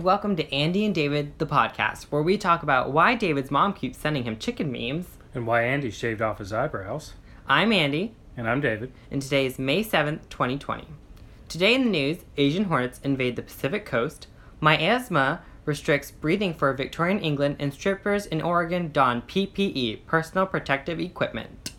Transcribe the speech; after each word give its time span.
And 0.00 0.06
welcome 0.06 0.34
to 0.36 0.50
Andy 0.50 0.86
and 0.86 0.94
David, 0.94 1.38
the 1.38 1.44
podcast, 1.44 2.04
where 2.04 2.22
we 2.22 2.38
talk 2.38 2.62
about 2.62 2.90
why 2.90 3.14
David's 3.14 3.50
mom 3.50 3.74
keeps 3.74 3.98
sending 3.98 4.24
him 4.24 4.38
chicken 4.38 4.72
memes. 4.72 5.18
And 5.34 5.46
why 5.46 5.64
Andy 5.64 5.90
shaved 5.90 6.22
off 6.22 6.38
his 6.38 6.54
eyebrows. 6.54 7.12
I'm 7.46 7.70
Andy, 7.70 8.14
And 8.34 8.48
I'm 8.48 8.62
David. 8.62 8.92
and 9.10 9.20
today 9.20 9.44
is 9.44 9.58
May 9.58 9.84
7th, 9.84 10.26
2020. 10.30 10.86
Today 11.50 11.74
in 11.74 11.84
the 11.84 11.90
news, 11.90 12.24
Asian 12.38 12.64
hornets 12.64 12.98
invade 13.04 13.36
the 13.36 13.42
Pacific 13.42 13.84
coast, 13.84 14.26
miasma 14.58 15.42
restricts 15.66 16.10
breathing 16.10 16.54
for 16.54 16.72
Victorian 16.72 17.18
England, 17.18 17.56
and 17.58 17.74
strippers 17.74 18.24
in 18.24 18.40
Oregon 18.40 18.92
don 18.92 19.20
PPE, 19.20 20.06
personal 20.06 20.46
protective 20.46 20.98
equipment. 20.98 21.72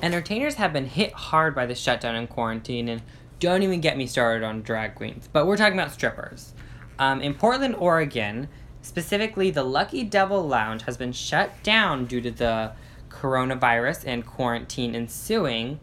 Entertainers 0.00 0.54
have 0.54 0.72
been 0.72 0.86
hit 0.86 1.12
hard 1.14 1.56
by 1.56 1.66
the 1.66 1.74
shutdown 1.74 2.14
and 2.14 2.28
quarantine, 2.28 2.88
and 2.88 3.02
don't 3.40 3.64
even 3.64 3.80
get 3.80 3.96
me 3.96 4.06
started 4.06 4.44
on 4.44 4.62
drag 4.62 4.94
queens. 4.94 5.28
But 5.32 5.48
we're 5.48 5.56
talking 5.56 5.76
about 5.76 5.90
strippers. 5.90 6.54
Um, 6.98 7.20
in 7.20 7.34
Portland, 7.34 7.76
Oregon, 7.76 8.48
specifically 8.82 9.50
the 9.50 9.62
Lucky 9.62 10.04
Devil 10.04 10.46
Lounge 10.46 10.82
has 10.82 10.96
been 10.96 11.12
shut 11.12 11.62
down 11.62 12.06
due 12.06 12.20
to 12.20 12.30
the 12.30 12.72
coronavirus 13.08 14.04
and 14.06 14.26
quarantine 14.26 14.94
ensuing. 14.94 15.80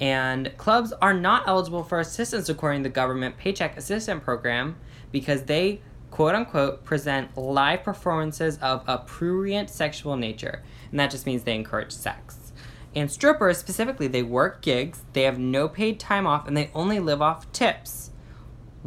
And 0.00 0.56
clubs 0.56 0.92
are 1.02 1.14
not 1.14 1.48
eligible 1.48 1.82
for 1.82 1.98
assistance 1.98 2.48
according 2.48 2.82
to 2.82 2.88
the 2.88 2.94
government 2.94 3.36
Paycheck 3.36 3.76
Assistance 3.76 4.22
Program 4.22 4.76
because 5.10 5.44
they, 5.44 5.80
quote 6.10 6.34
unquote, 6.34 6.84
present 6.84 7.36
live 7.36 7.82
performances 7.82 8.58
of 8.58 8.84
a 8.86 8.98
prurient 8.98 9.70
sexual 9.70 10.16
nature. 10.16 10.62
And 10.90 11.00
that 11.00 11.10
just 11.10 11.26
means 11.26 11.42
they 11.42 11.54
encourage 11.54 11.92
sex. 11.92 12.52
And 12.94 13.10
strippers, 13.10 13.58
specifically, 13.58 14.06
they 14.06 14.22
work 14.22 14.62
gigs, 14.62 15.04
they 15.12 15.22
have 15.24 15.38
no 15.38 15.68
paid 15.68 16.00
time 16.00 16.26
off, 16.26 16.48
and 16.48 16.56
they 16.56 16.70
only 16.74 16.98
live 16.98 17.20
off 17.20 17.50
tips. 17.52 18.10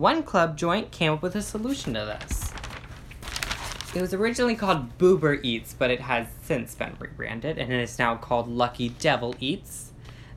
One 0.01 0.23
club 0.23 0.57
joint 0.57 0.89
came 0.89 1.13
up 1.13 1.21
with 1.21 1.35
a 1.35 1.43
solution 1.43 1.93
to 1.93 1.99
this. 1.99 2.51
It 3.93 4.01
was 4.01 4.15
originally 4.15 4.55
called 4.55 4.97
Boober 4.97 5.39
Eats, 5.43 5.75
but 5.77 5.91
it 5.91 6.01
has 6.01 6.25
since 6.41 6.73
been 6.73 6.95
rebranded, 6.97 7.59
and 7.59 7.71
it 7.71 7.79
is 7.79 7.99
now 7.99 8.15
called 8.15 8.47
Lucky 8.47 8.89
Devil 8.89 9.35
Eats. 9.39 9.91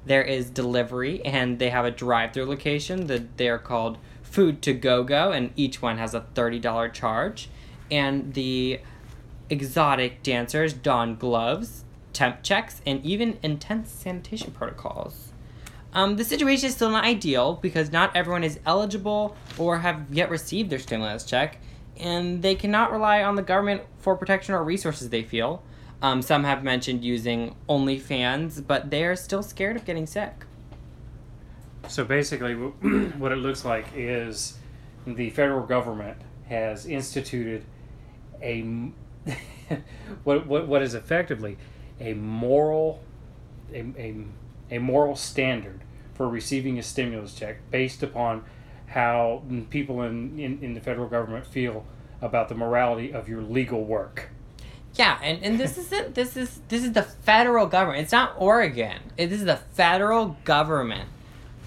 There 0.05 0.23
is 0.23 0.51
delivery, 0.51 1.25
and 1.25 1.59
they 1.59 1.71
have 1.71 1.87
a 1.87 1.91
drive-through 1.91 2.45
location 2.45 3.07
that 3.07 3.39
they 3.39 3.49
are 3.49 3.59
called 3.59 3.97
Food 4.23 4.61
to 4.61 4.75
Go 4.75 5.03
Go, 5.03 5.33
and 5.33 5.51
each 5.57 5.81
one 5.81 5.97
has 5.97 6.13
a 6.13 6.21
thirty 6.35 6.59
dollar 6.59 6.91
charge. 6.91 7.49
And 7.91 8.35
the 8.35 8.81
exotic 9.49 10.23
dancers 10.23 10.75
don 10.75 11.17
gloves, 11.17 11.85
temp 12.13 12.43
checks, 12.43 12.83
and 12.85 13.03
even 13.03 13.39
intense 13.43 13.91
sanitation 13.91 14.51
protocols. 14.51 15.33
Um, 15.95 16.17
the 16.17 16.25
situation 16.25 16.69
is 16.69 16.75
still 16.75 16.91
not 16.91 17.05
ideal 17.05 17.55
because 17.63 17.93
not 17.93 18.15
everyone 18.17 18.43
is 18.43 18.59
eligible 18.67 19.37
or 19.57 19.79
have 19.79 20.07
yet 20.11 20.29
received 20.29 20.71
their 20.71 20.81
stimulus 20.81 21.25
check, 21.25 21.59
and 21.97 22.43
they 22.43 22.57
cannot 22.57 22.91
rely 22.91 23.23
on 23.23 23.37
the 23.37 23.43
government 23.43 23.83
for 23.99 24.17
protection 24.17 24.55
or 24.55 24.65
resources 24.65 25.11
they 25.11 25.23
feel. 25.23 25.63
Um, 26.03 26.21
some 26.21 26.45
have 26.45 26.65
mentioned 26.65 27.05
using 27.05 27.55
OnlyFans, 27.69 28.67
but 28.67 28.91
they 28.91 29.05
are 29.05 29.15
still 29.15 29.43
scared 29.43 29.77
of 29.77 29.85
getting 29.85 30.07
sick. 30.07 30.45
So 31.89 32.05
basically, 32.05 32.55
what 33.19 33.31
it 33.31 33.37
looks 33.37 33.65
like 33.65 33.87
is 33.95 34.59
the 35.07 35.31
federal 35.31 35.65
government 35.65 36.19
has 36.49 36.87
instituted 36.87 37.65
a 38.43 38.63
what, 40.25 40.47
what 40.47 40.67
what 40.67 40.83
is 40.83 40.95
effectively 40.95 41.57
a 42.01 42.13
moral 42.15 43.03
a, 43.73 43.81
a, 43.97 44.25
a 44.71 44.79
moral 44.79 45.17
standard 45.17 45.84
for 46.15 46.29
receiving 46.29 46.79
a 46.79 46.83
stimulus 46.83 47.35
check 47.35 47.59
based 47.71 48.03
upon 48.03 48.45
how 48.87 49.43
people 49.71 50.03
in, 50.03 50.39
in, 50.39 50.63
in 50.63 50.75
the 50.75 50.81
federal 50.81 51.09
government 51.09 51.47
feel 51.47 51.85
about 52.23 52.49
the 52.49 52.55
morality 52.55 53.13
of 53.13 53.29
your 53.29 53.43
legal 53.43 53.85
work. 53.85 54.31
Yeah, 54.95 55.19
and, 55.23 55.43
and 55.43 55.59
this 55.59 55.77
isn't 55.77 56.15
this 56.15 56.37
is 56.37 56.61
this 56.69 56.85
is 56.85 56.93
the 56.93 57.03
federal 57.03 57.67
government. 57.67 58.03
It's 58.03 58.13
not 58.13 58.35
Oregon. 58.39 59.01
It, 59.17 59.27
this 59.27 59.41
is 59.41 59.47
the 59.47 59.57
federal 59.57 60.37
government. 60.45 61.09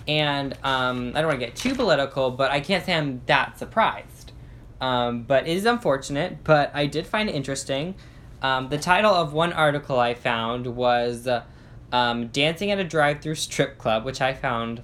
And 0.07 0.53
um, 0.63 1.11
I 1.13 1.21
don't 1.21 1.27
want 1.27 1.39
to 1.41 1.45
get 1.45 1.55
too 1.55 1.75
political, 1.75 2.31
but 2.31 2.51
I 2.51 2.61
can't 2.61 2.85
say 2.85 2.93
I'm 2.93 3.21
that 3.25 3.59
surprised. 3.59 4.31
Um, 4.79 5.23
but 5.23 5.47
it 5.47 5.57
is 5.57 5.65
unfortunate, 5.65 6.43
but 6.45 6.71
I 6.73 6.85
did 6.85 7.05
find 7.05 7.29
it 7.29 7.35
interesting. 7.35 7.95
Um, 8.41 8.69
the 8.69 8.77
title 8.77 9.13
of 9.13 9.33
one 9.33 9.51
article 9.51 9.99
I 9.99 10.13
found 10.13 10.67
was 10.67 11.27
uh, 11.27 11.43
um, 11.91 12.27
"Dancing 12.27 12.71
at 12.71 12.79
a 12.79 12.83
Drive-Through 12.83 13.35
Strip 13.35 13.77
Club," 13.77 14.05
which 14.05 14.21
I 14.21 14.33
found. 14.33 14.81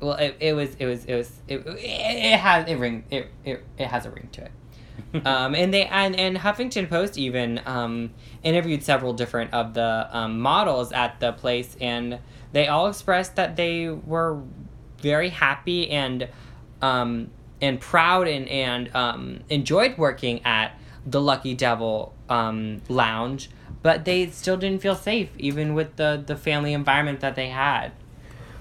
Well, 0.00 0.14
it, 0.14 0.36
it 0.40 0.52
was 0.52 0.74
it 0.74 0.86
was 0.86 1.04
it 1.06 1.14
was 1.14 1.32
it, 1.48 1.66
it, 1.66 1.78
it 1.78 2.38
has 2.38 2.68
it 2.68 2.74
ring 2.74 3.04
it, 3.10 3.28
it, 3.44 3.64
it 3.78 3.86
has 3.86 4.04
a 4.04 4.10
ring 4.10 4.28
to 4.32 4.42
it 4.42 4.50
um, 5.24 5.54
and 5.54 5.72
they 5.72 5.86
and, 5.86 6.16
and 6.16 6.36
Huffington 6.36 6.88
Post 6.88 7.18
even 7.18 7.60
um, 7.66 8.10
interviewed 8.42 8.82
several 8.82 9.12
different 9.12 9.52
of 9.52 9.74
the 9.74 10.08
um, 10.10 10.40
models 10.40 10.92
at 10.92 11.20
the 11.20 11.32
place, 11.32 11.76
and 11.80 12.18
they 12.52 12.68
all 12.68 12.88
expressed 12.88 13.36
that 13.36 13.56
they 13.56 13.88
were 13.88 14.40
very 14.98 15.28
happy 15.28 15.90
and 15.90 16.28
um, 16.82 17.30
and 17.60 17.80
proud 17.80 18.28
and 18.28 18.48
and 18.48 18.94
um, 18.94 19.40
enjoyed 19.48 19.96
working 19.98 20.44
at 20.44 20.78
the 21.06 21.20
Lucky 21.20 21.54
Devil 21.54 22.14
um, 22.28 22.82
Lounge, 22.88 23.50
but 23.86 24.04
they 24.04 24.28
still 24.30 24.56
didn't 24.56 24.82
feel 24.82 24.96
safe 24.96 25.28
even 25.38 25.72
with 25.72 25.94
the 25.94 26.20
the 26.26 26.34
family 26.34 26.72
environment 26.72 27.20
that 27.20 27.36
they 27.36 27.50
had. 27.50 27.92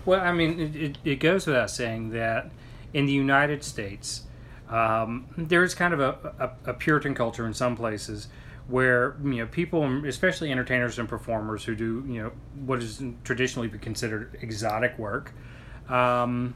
Well, 0.05 0.21
I 0.21 0.31
mean, 0.31 0.59
it, 0.59 0.75
it, 0.75 0.97
it 1.03 1.15
goes 1.15 1.47
without 1.47 1.71
saying 1.71 2.11
that 2.11 2.51
in 2.93 3.07
the 3.07 3.11
United 3.11 3.63
States, 3.63 4.25
um, 4.69 5.25
there 5.35 5.63
is 5.63 5.73
kind 5.73 5.95
of 5.95 5.99
a, 5.99 6.11
a, 6.65 6.69
a 6.69 6.73
Puritan 6.75 7.15
culture 7.15 7.47
in 7.47 7.55
some 7.55 7.75
places 7.75 8.27
where 8.67 9.15
you 9.23 9.37
know 9.37 9.47
people, 9.47 10.05
especially 10.05 10.51
entertainers 10.51 10.99
and 10.99 11.09
performers 11.09 11.63
who 11.63 11.73
do 11.73 12.05
you 12.07 12.21
know 12.21 12.31
what 12.63 12.83
is 12.83 13.01
traditionally 13.23 13.67
considered 13.67 14.37
exotic 14.43 14.95
work, 14.99 15.33
um, 15.89 16.53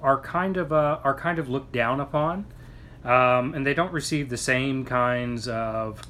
are 0.00 0.22
kind 0.22 0.56
of 0.56 0.72
uh, 0.72 1.00
are 1.04 1.14
kind 1.14 1.38
of 1.38 1.50
looked 1.50 1.72
down 1.72 2.00
upon, 2.00 2.46
um, 3.04 3.52
and 3.52 3.66
they 3.66 3.74
don't 3.74 3.92
receive 3.92 4.30
the 4.30 4.38
same 4.38 4.86
kinds 4.86 5.46
of 5.48 6.00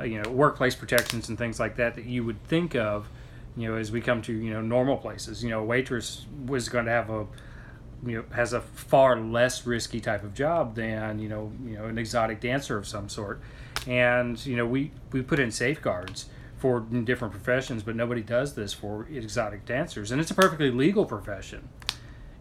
uh, 0.00 0.04
you 0.04 0.20
know 0.20 0.30
workplace 0.30 0.74
protections 0.74 1.28
and 1.28 1.36
things 1.38 1.60
like 1.60 1.76
that 1.76 1.94
that 1.94 2.06
you 2.06 2.24
would 2.24 2.42
think 2.44 2.74
of 2.74 3.08
you 3.56 3.68
know, 3.68 3.76
as 3.76 3.90
we 3.90 4.00
come 4.00 4.22
to 4.22 4.32
you 4.32 4.52
know 4.52 4.60
normal 4.60 4.96
places, 4.96 5.42
you 5.42 5.50
know, 5.50 5.60
a 5.60 5.64
waitress 5.64 6.26
was 6.46 6.68
going 6.68 6.86
to 6.86 6.90
have 6.90 7.10
a 7.10 7.26
you 8.06 8.16
know 8.16 8.24
has 8.34 8.52
a 8.52 8.60
far 8.60 9.20
less 9.20 9.66
risky 9.66 10.00
type 10.00 10.22
of 10.22 10.34
job 10.34 10.74
than 10.74 11.18
you 11.18 11.28
know 11.28 11.52
you 11.64 11.76
know 11.76 11.84
an 11.86 11.98
exotic 11.98 12.40
dancer 12.40 12.76
of 12.78 12.86
some 12.86 13.08
sort, 13.08 13.40
and 13.86 14.44
you 14.46 14.56
know 14.56 14.66
we 14.66 14.92
we 15.12 15.22
put 15.22 15.38
in 15.38 15.50
safeguards 15.50 16.26
for 16.56 16.80
different 16.80 17.32
professions, 17.32 17.82
but 17.82 17.96
nobody 17.96 18.22
does 18.22 18.54
this 18.54 18.72
for 18.72 19.06
exotic 19.08 19.64
dancers, 19.64 20.10
and 20.10 20.20
it's 20.20 20.30
a 20.30 20.34
perfectly 20.34 20.70
legal 20.70 21.06
profession. 21.06 21.68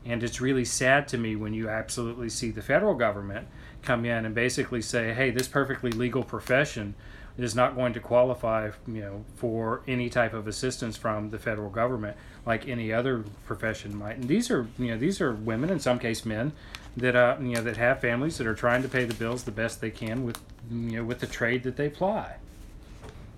And 0.06 0.24
it's 0.24 0.41
really 0.41 0.66
sad 0.66 1.08
to 1.09 1.18
me 1.18 1.36
when 1.36 1.53
you 1.53 1.70
absolutely 1.70 2.30
see 2.30 2.52
the 2.52 2.62
federal 2.62 2.96
government 2.96 3.47
come 3.81 4.06
in 4.06 4.26
and 4.26 4.34
basically 4.34 4.81
say, 4.81 5.14
"Hey, 5.14 5.31
this 5.31 5.47
perfectly 5.47 5.91
legal 5.91 6.24
profession 6.24 6.96
is 7.44 7.56
not 7.56 7.76
going 7.76 7.94
to 7.94 8.00
qualify, 8.00 8.72
you 8.88 9.02
know, 9.02 9.26
for 9.36 9.82
any 9.88 10.10
type 10.10 10.34
of 10.34 10.48
assistance 10.48 10.98
from 10.98 11.30
the 11.30 11.40
federal 11.40 11.70
government 11.70 12.18
like 12.46 12.68
any 12.68 12.92
other 12.92 13.24
profession 13.46 13.96
might." 13.96 14.18
And 14.18 14.28
these 14.28 14.50
are, 14.52 14.68
you 14.78 14.88
know, 14.88 14.97
these 14.97 15.22
are 15.22 15.34
women, 15.34 15.70
in 15.70 15.80
some 15.80 16.00
case 16.00 16.26
men, 16.26 16.53
that 16.97 17.16
uh, 17.16 17.38
you 17.40 17.56
know 17.56 17.62
that 17.62 17.78
have 17.78 18.02
families 18.02 18.38
that 18.38 18.47
are 18.47 18.56
trying 18.56 18.82
to 18.82 18.90
pay 18.90 19.06
the 19.06 19.14
bills 19.14 19.44
the 19.44 19.52
best 19.52 19.82
they 19.82 19.91
can 19.91 20.26
with, 20.26 20.40
you 20.70 20.97
know, 20.97 21.03
with 21.03 21.20
the 21.20 21.28
trade 21.28 21.64
that 21.64 21.78
they 21.78 21.90
ply. 21.90 22.36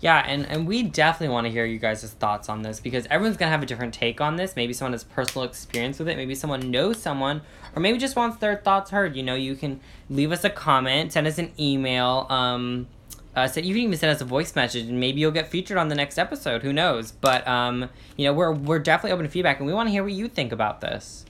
Yeah, 0.02 0.24
and, 0.26 0.48
and 0.48 0.68
we 0.68 0.82
definitely 0.82 1.32
want 1.32 1.46
to 1.46 1.52
hear 1.52 1.64
you 1.64 1.78
guys' 1.78 2.04
thoughts 2.12 2.50
on 2.50 2.64
this 2.64 2.80
because 2.80 3.06
everyone's 3.12 3.38
going 3.38 3.50
to 3.50 3.52
have 3.52 3.62
a 3.62 3.68
different 3.68 3.94
take 3.94 4.20
on 4.20 4.36
this. 4.36 4.56
Maybe 4.56 4.74
someone 4.74 4.94
has 4.94 5.04
personal 5.04 5.48
experience 5.48 6.00
with 6.00 6.08
it. 6.08 6.18
Maybe 6.18 6.34
someone 6.34 6.72
knows 6.72 7.00
someone, 7.00 7.44
or 7.76 7.82
maybe 7.82 8.00
just 8.00 8.16
wants 8.16 8.38
their 8.38 8.56
thoughts 8.56 8.90
heard. 8.90 9.16
You 9.16 9.22
know, 9.22 9.36
you 9.36 9.56
can 9.56 9.80
leave 10.10 10.32
us 10.32 10.44
a 10.44 10.50
comment, 10.50 11.14
send 11.14 11.28
us 11.28 11.38
an 11.38 11.52
email. 11.60 12.26
Um, 12.32 12.88
uh, 13.36 13.48
so 13.48 13.60
you 13.62 13.74
can 13.74 13.84
even 13.84 13.98
send 13.98 14.12
us 14.14 14.22
a 14.22 14.26
voice 14.26 14.56
message, 14.56 14.88
and 14.88 15.00
maybe 15.00 15.22
you'll 15.22 15.32
get 15.32 15.48
featured 15.48 15.78
on 15.78 15.88
the 15.88 15.96
next 15.96 16.18
episode. 16.18 16.64
Who 16.64 16.74
knows? 16.74 17.12
But 17.12 17.48
um, 17.48 17.90
you 18.18 18.26
know, 18.26 18.34
we're 18.34 18.52
we're 18.52 18.80
definitely 18.80 19.12
open 19.14 19.26
to 19.26 19.32
feedback, 19.32 19.60
and 19.60 19.68
we 19.68 19.74
want 19.74 19.88
to 19.88 19.92
hear 19.92 20.04
what 20.04 20.14
you 20.14 20.28
think 20.28 20.52
about 20.52 20.82
this. 20.82 21.26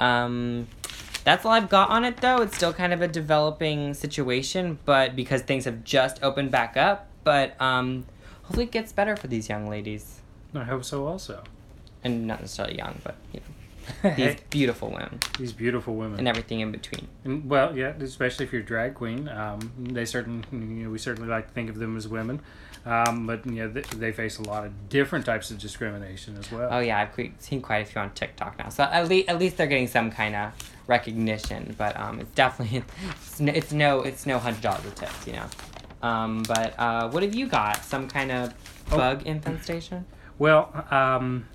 Um, 0.00 0.66
that's 1.24 1.44
all 1.44 1.52
I've 1.52 1.68
got 1.68 1.90
on 1.90 2.04
it, 2.04 2.18
though. 2.18 2.42
It's 2.42 2.56
still 2.56 2.72
kind 2.72 2.92
of 2.92 3.02
a 3.02 3.08
developing 3.08 3.94
situation, 3.94 4.78
but 4.84 5.14
because 5.14 5.42
things 5.42 5.64
have 5.64 5.84
just 5.84 6.22
opened 6.22 6.50
back 6.50 6.76
up, 6.76 7.08
but 7.22 7.60
um, 7.60 8.06
hopefully 8.42 8.64
it 8.64 8.72
gets 8.72 8.92
better 8.92 9.14
for 9.14 9.26
these 9.26 9.48
young 9.48 9.68
ladies, 9.68 10.20
I 10.54 10.64
hope 10.64 10.84
so, 10.84 11.06
also. 11.06 11.42
and 12.02 12.26
not 12.26 12.40
necessarily 12.40 12.76
young, 12.78 13.00
but 13.04 13.16
you 13.32 13.40
these 14.16 14.36
beautiful 14.50 14.90
women 14.90 15.18
These 15.38 15.52
beautiful 15.52 15.94
women. 15.96 16.18
and 16.18 16.28
everything 16.28 16.60
in 16.60 16.70
between. 16.72 17.08
And, 17.24 17.48
well, 17.48 17.76
yeah, 17.76 17.88
especially 18.00 18.46
if 18.46 18.52
you're 18.52 18.62
a 18.62 18.64
drag 18.64 18.94
queen, 18.94 19.28
um, 19.28 19.72
they 19.78 20.04
certainly, 20.04 20.44
you 20.52 20.58
know, 20.84 20.90
we 20.90 20.98
certainly 20.98 21.28
like 21.28 21.48
to 21.48 21.52
think 21.52 21.70
of 21.70 21.78
them 21.78 21.96
as 21.96 22.06
women, 22.08 22.40
um, 22.86 23.26
but 23.26 23.44
you 23.46 23.52
know, 23.52 23.68
they, 23.68 23.80
they 23.96 24.12
face 24.12 24.38
a 24.38 24.42
lot 24.42 24.64
of 24.66 24.88
different 24.88 25.26
types 25.26 25.50
of 25.50 25.58
discrimination 25.58 26.36
as 26.38 26.50
well. 26.50 26.68
Oh 26.70 26.78
yeah, 26.80 26.98
I've 27.00 27.30
seen 27.40 27.60
quite 27.60 27.78
a 27.78 27.84
few 27.84 28.00
on 28.00 28.10
TikTok 28.12 28.58
now. 28.58 28.68
So 28.70 28.84
at 28.84 29.08
least 29.08 29.28
at 29.28 29.38
least 29.38 29.56
they're 29.56 29.66
getting 29.66 29.88
some 29.88 30.10
kind 30.10 30.34
of 30.36 30.52
recognition. 30.86 31.74
But 31.76 31.98
um, 31.98 32.20
it's 32.20 32.30
definitely 32.34 32.82
it's 33.20 33.40
no 33.40 33.52
it's 33.52 33.72
no, 33.72 34.00
it's 34.02 34.26
no 34.26 34.38
hundred 34.38 34.62
dollars 34.62 34.84
a 34.86 34.90
tip, 34.92 35.10
you 35.26 35.32
know. 35.34 35.46
Um, 36.08 36.42
but 36.46 36.74
uh, 36.78 37.08
what 37.10 37.22
have 37.22 37.34
you 37.34 37.46
got? 37.46 37.84
Some 37.84 38.08
kind 38.08 38.30
of 38.32 38.54
Oh. 38.90 38.96
bug 38.96 39.26
infestation? 39.26 40.06
Well, 40.38 40.72
um, 40.90 41.46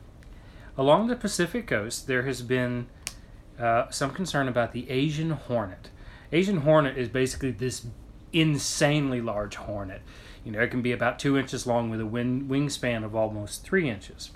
along 0.78 1.08
the 1.08 1.16
Pacific 1.16 1.68
coast, 1.68 2.08
there 2.08 2.24
has 2.24 2.42
been 2.42 2.88
uh, 3.60 3.90
some 3.90 4.12
concern 4.12 4.48
about 4.48 4.74
the 4.74 4.90
Asian 4.90 5.32
hornet. 5.32 5.90
Asian 6.32 6.62
hornet 6.62 6.98
is 6.98 7.10
basically 7.10 7.52
this 7.52 7.86
insanely 8.32 9.22
large 9.22 9.56
hornet. 9.56 10.02
You 10.44 10.52
know, 10.52 10.60
it 10.60 10.72
can 10.72 10.82
be 10.82 10.92
about 10.92 11.20
two 11.20 11.38
inches 11.38 11.68
long 11.68 11.90
with 11.90 12.02
a 12.02 12.06
wing, 12.06 12.48
wingspan 12.48 13.04
of 13.04 13.16
almost 13.16 13.64
three 13.64 13.90
inches. 13.90 14.32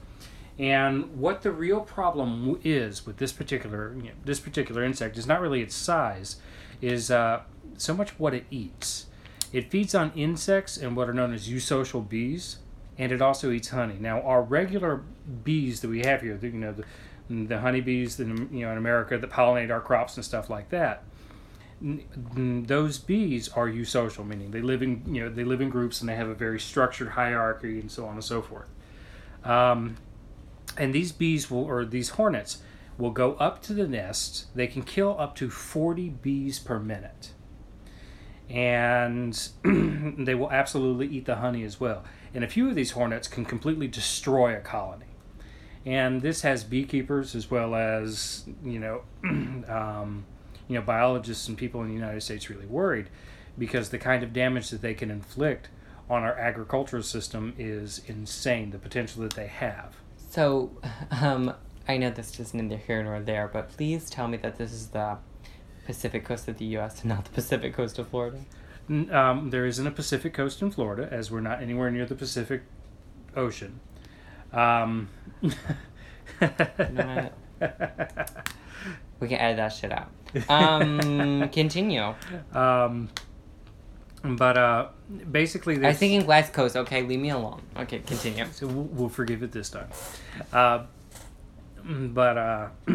And 0.60 1.18
what 1.20 1.42
the 1.42 1.52
real 1.52 1.82
problem 1.82 2.60
is 2.64 3.06
with 3.06 3.18
this 3.18 3.32
particular 3.32 3.94
you 3.96 4.04
know, 4.04 4.12
this 4.26 4.40
particular 4.40 4.84
insect 4.84 5.18
is 5.18 5.28
not 5.28 5.42
really 5.42 5.62
its 5.62 5.76
size, 5.76 6.38
is 6.82 7.12
uh, 7.12 7.42
so 7.78 7.94
much 7.94 8.18
what 8.20 8.34
it 8.34 8.46
eats. 8.50 9.08
It 9.54 9.70
feeds 9.72 9.96
on 9.96 10.12
insects 10.16 10.78
and 10.78 10.96
what 10.96 11.10
are 11.10 11.14
known 11.14 11.34
as 11.34 11.50
eusocial 11.50 12.08
bees, 12.08 12.58
and 12.98 13.12
it 13.12 13.22
also 13.22 13.52
eats 13.52 13.70
honey. 13.70 13.98
Now, 14.00 14.22
our 14.22 14.42
regular 14.42 15.04
bees 15.44 15.82
that 15.82 15.90
we 15.90 16.00
have 16.00 16.22
here, 16.22 16.38
the, 16.38 16.48
you 16.48 16.60
know, 16.60 16.74
the, 16.74 16.84
the 17.30 17.60
honeybees, 17.60 18.18
that, 18.18 18.28
you 18.28 18.66
know, 18.66 18.72
in 18.72 18.78
America 18.78 19.18
that 19.18 19.30
pollinate 19.30 19.72
our 19.72 19.82
crops 19.82 20.16
and 20.16 20.26
stuff 20.26 20.50
like 20.50 20.70
that, 20.70 21.04
those 21.80 22.98
bees 22.98 23.50
are 23.50 23.68
eusocial, 23.68 24.26
meaning 24.26 24.50
they 24.50 24.62
live 24.62 24.82
in, 24.82 25.04
you 25.14 25.24
know, 25.24 25.30
they 25.30 25.44
live 25.44 25.62
in 25.62 25.70
groups 25.70 26.02
and 26.02 26.10
they 26.10 26.16
have 26.16 26.28
a 26.28 26.34
very 26.34 26.60
structured 26.60 27.10
hierarchy 27.10 27.80
and 27.80 27.92
so 27.92 28.06
on 28.06 28.14
and 28.14 28.24
so 28.24 28.42
forth. 28.42 28.70
Um, 29.44 29.98
and 30.76 30.94
these 30.94 31.12
bees 31.12 31.52
will, 31.52 31.64
or 31.64 31.86
these 31.86 32.10
hornets, 32.10 32.60
will 32.98 33.12
go 33.12 33.34
up 33.36 33.62
to 33.64 33.74
the 33.74 33.88
nest. 33.88 34.48
They 34.56 34.68
can 34.68 34.82
kill 34.82 35.16
up 35.20 35.36
to 35.36 35.50
40 35.50 36.10
bees 36.10 36.58
per 36.60 36.80
minute. 36.80 37.34
And 38.50 39.38
they 39.64 40.34
will 40.34 40.52
absolutely 40.52 41.08
eat 41.08 41.26
the 41.26 41.36
honey 41.36 41.64
as 41.64 41.80
well. 41.80 42.04
And 42.38 42.44
a 42.44 42.48
few 42.48 42.70
of 42.70 42.76
these 42.76 42.92
hornets 42.92 43.28
can 43.28 43.46
completely 43.46 43.88
destroy 43.88 44.56
a 44.56 44.60
colony. 44.60 45.08
And 45.88 46.22
this 46.22 46.44
has 46.44 46.64
beekeepers 46.64 47.34
as 47.34 47.50
well 47.50 47.74
as, 47.74 48.46
you 48.64 48.78
know, 48.78 49.02
um, 49.24 50.24
you 50.68 50.76
know, 50.76 50.84
biologists 50.84 51.48
and 51.48 51.58
people 51.58 51.82
in 51.82 51.88
the 51.88 51.96
United 51.96 52.22
States 52.22 52.48
really 52.48 52.68
worried 52.68 53.08
because 53.58 53.90
the 53.90 53.98
kind 53.98 54.22
of 54.22 54.34
damage 54.34 54.70
that 54.70 54.84
they 54.84 54.94
can 54.94 55.10
inflict 55.10 55.70
on 56.12 56.22
our 56.22 56.38
agricultural 56.38 57.02
system 57.02 57.56
is 57.58 58.04
insane, 58.06 58.70
the 58.70 58.78
potential 58.78 59.24
that 59.24 59.34
they 59.34 59.48
have. 59.48 59.96
So, 60.30 60.70
um, 61.20 61.56
I 61.88 61.98
know 61.98 62.12
this 62.12 62.40
is 62.40 62.54
neither 62.54 62.78
here 62.78 63.04
nor 63.04 63.20
there, 63.20 63.50
but 63.52 63.70
please 63.70 64.12
tell 64.12 64.28
me 64.28 64.38
that 64.38 64.60
this 64.60 64.72
is 64.72 64.90
the 64.90 65.18
Pacific 65.88 66.24
coast 66.24 66.48
of 66.48 66.60
the 66.60 66.66
U.S. 66.66 67.02
and 67.02 67.10
not 67.10 67.26
the 67.26 67.32
Pacific 67.32 67.74
coast 67.74 67.98
of 67.98 68.10
Florida. 68.10 68.38
Um, 68.90 69.50
there 69.50 69.66
isn't 69.66 69.86
a 69.86 69.92
Pacific 69.92 70.34
coast 70.34 70.62
in 70.62 70.72
Florida, 70.72 71.08
as 71.12 71.30
we're 71.30 71.42
not 71.42 71.62
anywhere 71.62 71.92
near 71.92 72.06
the 72.06 72.16
Pacific 72.16 72.64
Ocean. 73.36 73.80
Um, 74.54 75.10
We 79.20 79.28
can 79.28 79.40
edit 79.40 79.58
that 79.58 79.70
shit 79.70 79.92
out. 79.92 80.10
Um, 80.50 81.50
continue. 81.52 82.14
um, 82.54 83.10
but 84.24 84.58
uh, 84.58 84.88
basically, 85.32 85.84
I 85.84 85.90
was 85.90 85.98
thinking 85.98 86.26
West 86.28 86.54
Coast. 86.54 86.76
Okay, 86.76 87.02
leave 87.02 87.20
me 87.20 87.30
alone. 87.30 87.62
Okay, 87.76 88.00
continue. 88.00 88.46
So 88.52 88.68
we'll, 88.68 88.84
we'll 88.84 89.10
forgive 89.10 89.42
it 89.42 89.52
this 89.52 89.70
time. 89.70 89.88
Uh, 90.54 90.84
but 91.84 92.38
uh, 92.38 92.68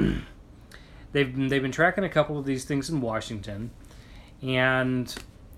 they've 1.12 1.48
they've 1.48 1.62
been 1.62 1.72
tracking 1.72 2.04
a 2.04 2.08
couple 2.08 2.38
of 2.38 2.44
these 2.44 2.64
things 2.64 2.88
in 2.88 3.00
Washington, 3.00 3.70
and 4.42 5.12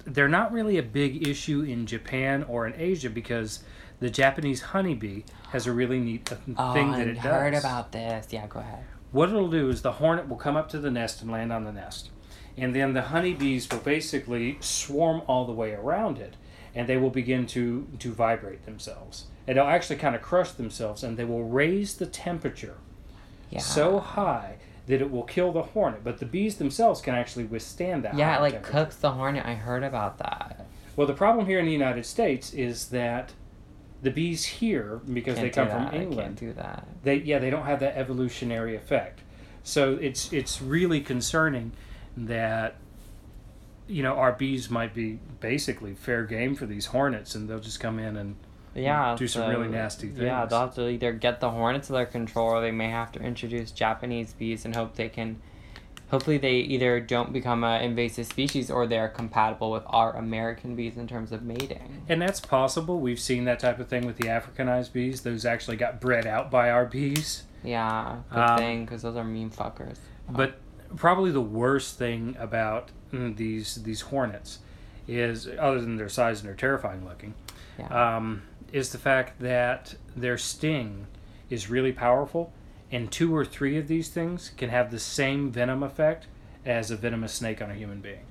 they're 0.05 0.29
not 0.29 0.53
really 0.53 0.79
a 0.79 0.83
big 0.83 1.27
issue 1.27 1.63
in 1.63 1.87
Japan 1.87 2.43
or 2.45 2.67
in 2.67 2.75
Asia 2.77 3.11
because 3.11 3.63
the 4.01 4.11
Japanese 4.11 4.61
honeybee 4.61 5.23
has 5.51 5.67
a 5.67 5.73
really 5.73 5.99
neat 6.01 6.31
Oh, 6.57 6.73
thing 6.75 6.91
I 6.91 6.99
that 6.99 7.09
it 7.09 7.17
heard 7.19 7.53
does. 7.53 7.63
about 7.65 7.93
this. 7.93 8.27
Yeah, 8.31 8.47
go 8.47 8.61
ahead. 8.61 8.85
What 9.13 9.29
it'll 9.29 9.49
do 9.51 9.69
is 9.71 9.83
the 9.83 9.93
hornet 9.93 10.29
will 10.29 10.37
come 10.37 10.57
up 10.57 10.69
to 10.71 10.79
the 10.79 10.91
nest 10.91 11.23
and 11.23 11.31
land 11.31 11.53
on 11.53 11.65
the 11.65 11.73
nest. 11.73 12.11
And 12.57 12.75
then 12.75 12.93
the 12.93 13.03
honeybees 13.03 13.69
will 13.71 13.79
basically 13.79 14.59
swarm 14.61 15.23
all 15.27 15.45
the 15.45 15.53
way 15.53 15.73
around 15.73 16.19
it. 16.19 16.35
And 16.75 16.89
they 16.89 16.97
will 16.97 17.11
begin 17.11 17.47
to, 17.49 17.87
to 18.01 18.13
vibrate 18.13 18.65
themselves. 18.67 19.27
And 19.47 19.57
they'll 19.57 19.67
actually 19.67 19.97
kind 19.97 20.17
of 20.17 20.23
crush 20.23 20.51
themselves 20.53 21.05
and 21.05 21.17
they 21.17 21.25
will 21.25 21.45
raise 21.45 21.95
the 21.97 22.07
temperature 22.07 22.77
Yeah. 23.51 23.61
so 23.61 24.01
high 24.01 24.57
that 24.87 25.01
it 25.01 25.11
will 25.11 25.23
kill 25.23 25.53
the 25.53 25.63
hornet. 25.63 26.05
But 26.05 26.19
the 26.19 26.27
bees 26.27 26.57
themselves 26.57 27.01
can 27.01 27.15
actually 27.15 27.45
withstand 27.45 28.05
that. 28.05 28.17
yeah, 28.17 28.37
it 28.37 28.41
like 28.41 28.63
cooks 28.63 28.97
the 28.97 29.13
hornet. 29.13 29.45
I 29.47 29.55
heard 29.55 29.83
about 29.83 30.19
that. 30.19 30.67
Well, 30.97 31.07
the 31.07 31.15
problem 31.15 31.47
here 31.47 31.59
in 31.59 31.67
the 31.67 31.73
United 31.73 32.07
States 32.07 32.53
is 32.53 32.89
that 32.89 33.33
the 34.03 34.11
bees 34.11 34.45
here, 34.45 35.01
because 35.13 35.37
Can't 35.37 35.47
they 35.47 35.51
come 35.51 35.69
from 35.69 35.95
England, 35.95 36.37
do 36.37 36.53
that. 36.53 36.87
they 37.03 37.17
yeah 37.17 37.39
they 37.39 37.49
don't 37.51 37.65
have 37.65 37.81
that 37.81 37.97
evolutionary 37.97 38.77
effect 38.77 39.21
so 39.63 39.95
it's 39.95 40.31
it's 40.31 40.61
really 40.61 41.01
concerning 41.01 41.73
that 42.17 42.77
you 43.89 44.03
know 44.03 44.15
our 44.15 44.33
bees 44.33 44.69
might 44.71 44.93
be 44.95 45.19
basically 45.41 45.95
fair 45.95 46.25
game 46.25 46.55
for 46.55 46.67
these 46.67 46.87
hornets 46.87 47.35
and 47.35 47.49
they'll 47.49 47.59
just 47.61 47.81
come 47.81 47.99
in 47.99 48.15
and 48.17 48.37
Yeah. 48.75 49.15
do 49.19 49.27
some 49.29 49.43
so- 49.43 49.49
really 49.51 49.69
nasty 49.69 50.09
things. 50.09 50.21
Yeah, 50.21 50.45
they'll 50.47 50.61
have 50.61 50.75
to 50.77 50.89
either 50.89 51.13
get 51.13 51.41
the 51.41 51.51
hornets 51.51 51.91
under 51.91 52.05
control 52.07 52.49
or 52.51 52.61
they 52.61 52.71
may 52.73 52.91
have 52.91 53.13
to 53.13 53.21
introduce 53.21 53.71
Japanese 53.71 54.33
bees 54.33 54.65
and 54.65 54.75
hope 54.75 54.95
they 54.97 55.09
can. 55.09 55.41
Hopefully, 56.11 56.37
they 56.39 56.57
either 56.57 57.01
don't 57.01 57.33
become 57.33 57.65
an 57.65 57.83
invasive 57.83 58.27
species 58.27 58.71
or 58.71 58.87
they're 58.87 59.09
compatible 59.09 59.71
with 59.71 59.83
our 59.87 60.15
American 60.17 60.77
bees 60.77 60.97
in 60.97 61.09
terms 61.09 61.33
of 61.33 61.43
mating. 61.43 62.03
and 62.09 62.21
that's 62.23 62.41
possible 62.41 63.01
we've 63.01 63.19
seen 63.19 63.45
that 63.47 63.59
type 63.59 63.81
of 63.81 63.89
thing 63.89 64.07
with 64.07 64.17
the 64.19 64.29
africanized 64.29 64.93
bees 64.93 65.23
those 65.23 65.45
actually 65.45 65.77
got 65.77 66.01
bred 66.01 66.27
out 66.27 66.51
by 66.51 66.71
our 66.71 66.85
bees 66.85 67.45
Yeah, 67.65 68.17
good 68.31 68.39
Um, 68.39 68.59
thing 68.59 68.85
because 68.85 69.03
those 69.03 69.17
are 69.17 69.25
mean 69.25 69.51
fuckers. 69.51 69.97
But 70.29 70.59
probably 70.97 71.31
the 71.33 71.41
worst 71.41 71.99
thing 71.99 72.37
about 72.39 72.91
mm, 73.13 73.35
these 73.37 73.77
these 73.83 74.03
hornets 74.03 74.59
is, 75.09 75.49
other 75.59 75.81
than 75.81 75.97
their 75.97 76.09
size 76.11 76.41
and 76.41 76.49
they're 76.49 76.55
terrifying 76.57 77.05
looking, 77.07 77.35
Yeah. 77.79 78.17
um, 78.17 78.43
is 78.75 78.91
the 78.91 78.99
fact 78.99 79.39
that 79.39 79.95
their 80.17 80.37
sting 80.37 81.07
is 81.49 81.71
really 81.71 81.93
powerful, 81.93 82.53
and 82.91 83.09
two 83.09 83.35
or 83.35 83.45
three 83.45 83.79
of 83.79 83.87
these 83.87 84.09
things 84.09 84.51
can 84.57 84.69
have 84.69 84.91
the 84.91 84.99
same 84.99 85.49
venom 85.49 85.85
effect 85.85 86.27
as 86.67 86.91
a 86.91 86.97
venomous 86.97 87.33
snake 87.33 87.63
on 87.63 87.71
a 87.71 87.75
human 87.75 88.01
being. 88.01 88.27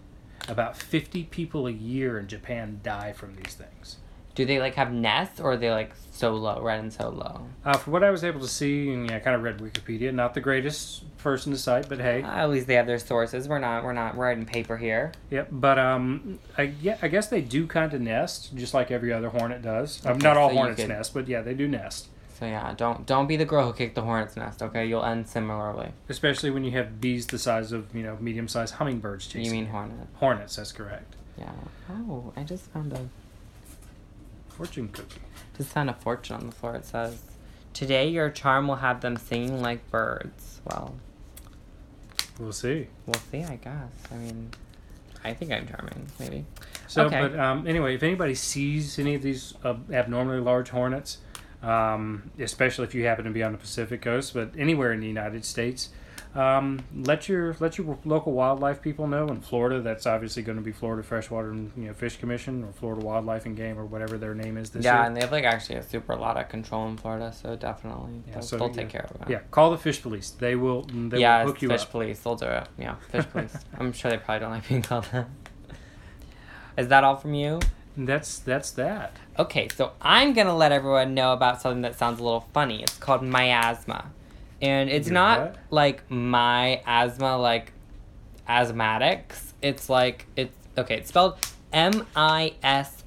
About 0.49 0.75
50 0.75 1.23
people 1.23 1.65
a 1.65 1.71
year 1.71 2.19
in 2.19 2.27
Japan 2.27 2.81
die 2.83 3.13
from 3.13 3.35
these 3.35 3.53
things. 3.53 3.99
Do 4.35 4.45
they 4.45 4.59
like 4.59 4.75
have 4.75 4.91
nests 4.91 5.39
or 5.39 5.51
are 5.51 5.57
they 5.57 5.69
like 5.69 5.91
solo, 6.11 6.59
red 6.61 6.79
and 6.79 6.91
solo? 6.91 7.45
Uh, 7.63 7.77
for 7.77 7.91
what 7.91 8.03
I 8.03 8.09
was 8.09 8.23
able 8.23 8.39
to 8.39 8.47
see, 8.47 8.91
and 8.91 9.09
yeah, 9.09 9.17
I 9.17 9.19
kind 9.19 9.35
of 9.35 9.43
read 9.43 9.59
Wikipedia, 9.59 10.11
not 10.13 10.33
the 10.33 10.41
greatest 10.41 11.03
person 11.19 11.51
to 11.51 11.57
cite, 11.57 11.87
but 11.87 11.99
hey, 11.99 12.23
At 12.23 12.49
least 12.49 12.65
they 12.65 12.73
have 12.73 12.87
their 12.87 12.97
sources. 12.99 13.47
We're 13.47 13.59
not. 13.59 13.83
We're 13.83 13.93
not 13.93 14.17
writing 14.17 14.45
paper 14.45 14.75
here. 14.77 15.11
Yep, 15.29 15.49
but 15.51 15.77
um, 15.77 16.39
I, 16.57 16.73
yeah, 16.81 16.97
I 17.01 17.09
guess 17.09 17.27
they 17.27 17.41
do 17.41 17.67
kind 17.67 17.93
of 17.93 18.01
nest, 18.01 18.55
just 18.55 18.73
like 18.73 18.89
every 18.89 19.13
other 19.13 19.29
hornet 19.29 19.61
does. 19.61 20.03
Um, 20.05 20.13
Okay, 20.13 20.23
not 20.23 20.35
all 20.37 20.49
so 20.49 20.55
hornets 20.55 20.79
could- 20.81 20.89
nest, 20.89 21.13
but 21.13 21.27
yeah, 21.27 21.41
they 21.41 21.53
do 21.53 21.67
nest. 21.67 22.07
So 22.39 22.47
yeah, 22.47 22.73
don't 22.75 23.05
don't 23.05 23.27
be 23.27 23.37
the 23.37 23.45
girl 23.45 23.67
who 23.67 23.73
kicked 23.73 23.93
the 23.93 24.01
hornet's 24.01 24.35
nest. 24.35 24.63
Okay, 24.63 24.87
you'll 24.87 25.05
end 25.05 25.27
similarly. 25.29 25.91
Especially 26.09 26.49
when 26.49 26.63
you 26.63 26.71
have 26.71 26.99
bees 26.99 27.27
the 27.27 27.37
size 27.37 27.71
of 27.71 27.95
you 27.95 28.01
know 28.01 28.17
medium-sized 28.19 28.73
hummingbirds 28.73 29.27
chasing. 29.27 29.45
You 29.45 29.51
mean 29.51 29.67
hornet? 29.67 30.07
hornets? 30.15 30.55
That's 30.55 30.71
correct. 30.71 31.15
Yeah. 31.37 31.51
Oh, 31.91 32.33
I 32.35 32.41
just 32.43 32.65
found 32.71 32.91
a 32.93 33.07
Fortune 34.55 34.87
cookie. 34.89 35.21
just 35.57 35.69
found 35.69 35.89
a 35.89 35.93
fortune 35.93 36.35
on 36.35 36.45
the 36.47 36.51
floor. 36.51 36.75
It 36.75 36.85
says, 36.85 37.21
"Today 37.73 38.07
your 38.09 38.29
charm 38.29 38.67
will 38.67 38.75
have 38.77 39.01
them 39.01 39.17
singing 39.17 39.61
like 39.61 39.89
birds." 39.89 40.61
Well, 40.65 40.95
We'll 42.39 42.51
see. 42.51 42.87
we'll 43.05 43.21
see. 43.31 43.43
I 43.43 43.57
guess. 43.57 43.91
I 44.11 44.15
mean, 44.15 44.49
I 45.23 45.33
think 45.33 45.51
I'm 45.51 45.67
charming. 45.67 46.07
Maybe. 46.19 46.45
So, 46.87 47.05
Okay. 47.05 47.21
but 47.21 47.39
um, 47.39 47.67
anyway, 47.67 47.95
if 47.95 48.03
anybody 48.03 48.33
sees 48.35 48.97
any 48.99 49.13
of 49.15 49.21
these 49.21 49.53
uh, 49.63 49.75
abnormally 49.91 50.39
large 50.39 50.69
hornets, 50.69 51.19
um, 51.61 52.31
especially 52.39 52.85
if 52.85 52.95
you 52.95 53.05
happen 53.05 53.25
to 53.25 53.31
be 53.31 53.43
on 53.43 53.51
the 53.51 53.57
Pacific 53.57 54.01
coast, 54.01 54.33
but 54.33 54.51
anywhere 54.57 54.91
in 54.93 54.99
the 54.99 55.07
United 55.07 55.45
States, 55.45 55.89
Um, 56.35 56.83
let 56.95 57.29
your 57.29 57.55
let 57.59 57.77
your 57.77 57.97
local 58.05 58.33
wildlife 58.33 58.81
people 58.81 59.05
know. 59.07 59.27
In 59.27 59.39
Florida, 59.41 59.81
that's 59.81 60.07
obviously 60.07 60.41
going 60.41 60.57
to 60.57 60.63
be 60.63 60.71
Florida 60.71 61.03
Freshwater 61.03 61.51
and 61.51 61.71
you 61.77 61.83
know 61.85 61.93
Fish 61.93 62.17
Commission 62.17 62.63
or 62.63 62.71
Florida 62.71 63.05
Wildlife 63.05 63.45
and 63.45 63.55
Game 63.55 63.77
or 63.77 63.85
whatever 63.85 64.17
their 64.17 64.33
name 64.33 64.57
is 64.57 64.71
this 64.71 64.83
yeah, 64.83 64.95
year. 64.97 65.03
and 65.05 65.15
they 65.15 65.21
have 65.21 65.31
like 65.31 65.43
actually 65.43 65.75
a 65.75 65.83
super 65.83 66.15
lot 66.15 66.37
of 66.37 66.49
control 66.49 66.87
in 66.87 66.97
Florida, 66.97 67.31
so 67.31 67.55
definitely 67.55 68.23
Yeah, 68.27 68.33
they'll, 68.33 68.41
so, 68.41 68.57
they'll 68.57 68.67
yeah. 68.69 68.73
take 68.73 68.89
care 68.89 69.07
of 69.13 69.21
it. 69.21 69.29
Yeah, 69.29 69.39
call 69.51 69.69
the 69.69 69.77
fish 69.77 70.01
police. 70.01 70.31
They 70.31 70.55
will 70.55 70.83
they 70.91 71.19
yeah, 71.19 71.43
will 71.43 71.51
hook 71.51 71.61
you 71.61 71.69
fish 71.69 71.83
up. 71.83 71.91
police. 71.91 72.19
They'll 72.21 72.35
do 72.35 72.47
it. 72.47 72.67
Yeah, 72.79 72.95
fish 73.11 73.25
police. 73.31 73.55
I'm 73.77 73.93
sure 73.93 74.09
they 74.09 74.17
probably 74.17 74.39
don't 74.39 74.51
like 74.51 74.67
being 74.67 74.81
called 74.81 75.05
that. 75.11 75.27
Is 76.77 76.87
that 76.87 77.03
all 77.03 77.15
from 77.17 77.35
you? 77.35 77.59
That's 77.95 78.39
that's 78.39 78.71
that. 78.71 79.15
Okay, 79.37 79.67
so 79.69 79.91
I'm 80.01 80.33
gonna 80.33 80.55
let 80.55 80.71
everyone 80.71 81.13
know 81.13 81.33
about 81.33 81.61
something 81.61 81.83
that 81.83 81.95
sounds 81.95 82.19
a 82.19 82.23
little 82.23 82.47
funny. 82.53 82.81
It's 82.81 82.97
called 82.97 83.21
miasma, 83.21 84.11
and 84.63 84.89
it's 84.89 85.09
Your 85.09 85.13
not 85.13 85.39
what? 85.41 85.57
like 85.69 86.09
my 86.09 86.81
asthma, 86.85 87.37
like 87.37 87.73
asthmatics. 88.47 89.51
It's 89.61 89.89
like 89.89 90.25
it's 90.37 90.55
okay. 90.77 90.95
It's 90.95 91.09
spelled 91.09 91.37
M 91.73 92.07
I 92.15 92.53
S 92.63 93.03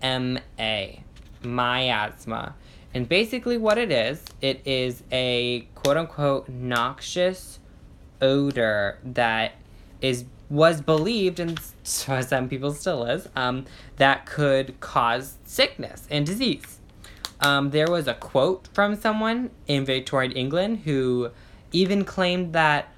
M 0.00 0.38
A, 0.58 1.02
miasma, 1.42 2.54
and 2.94 3.08
basically 3.08 3.58
what 3.58 3.78
it 3.78 3.90
is, 3.90 4.22
it 4.40 4.60
is 4.64 5.02
a 5.10 5.66
quote 5.74 5.96
unquote 5.96 6.48
noxious 6.48 7.58
odor 8.22 8.98
that 9.04 9.54
is 10.00 10.24
was 10.48 10.80
believed 10.80 11.40
and 11.40 11.58
so 11.82 12.20
some 12.20 12.48
people 12.48 12.72
still 12.72 13.04
is 13.04 13.28
um, 13.34 13.64
that 13.96 14.24
could 14.24 14.78
cause 14.78 15.34
sickness 15.44 16.06
and 16.10 16.24
disease 16.24 16.78
um, 17.40 17.70
there 17.70 17.90
was 17.90 18.06
a 18.06 18.14
quote 18.14 18.68
from 18.72 18.94
someone 18.96 19.50
in 19.66 19.84
victorian 19.84 20.32
england 20.32 20.80
who 20.84 21.30
even 21.72 22.04
claimed 22.04 22.52
that 22.52 22.88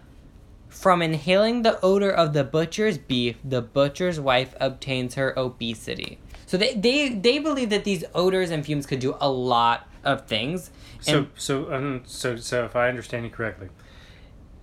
from 0.69 1.03
inhaling 1.03 1.63
the 1.63 1.81
odor 1.81 2.11
of 2.11 2.33
the 2.33 2.45
butcher's 2.45 2.99
beef 2.99 3.37
the 3.45 3.63
butcher's 3.63 4.21
wife 4.21 4.55
obtains 4.61 5.15
her 5.15 5.37
obesity 5.39 6.19
so 6.49 6.57
they, 6.57 6.73
they, 6.73 7.11
they 7.11 7.39
believe 7.39 7.69
that 7.69 7.85
these 7.85 8.05
odors 8.15 8.51
and 8.51 8.65
fumes 8.65 8.87
could 8.87 9.01
do 9.01 9.15
a 9.21 9.31
lot 9.31 9.87
of 10.03 10.27
things 10.27 10.71
So 11.01 11.19
and 11.19 11.29
so 11.37 11.73
um, 11.75 12.03
so 12.07 12.37
so 12.37 12.65
if 12.65 12.75
I 12.75 12.89
understand 12.89 13.25
you 13.25 13.31
correctly, 13.31 13.69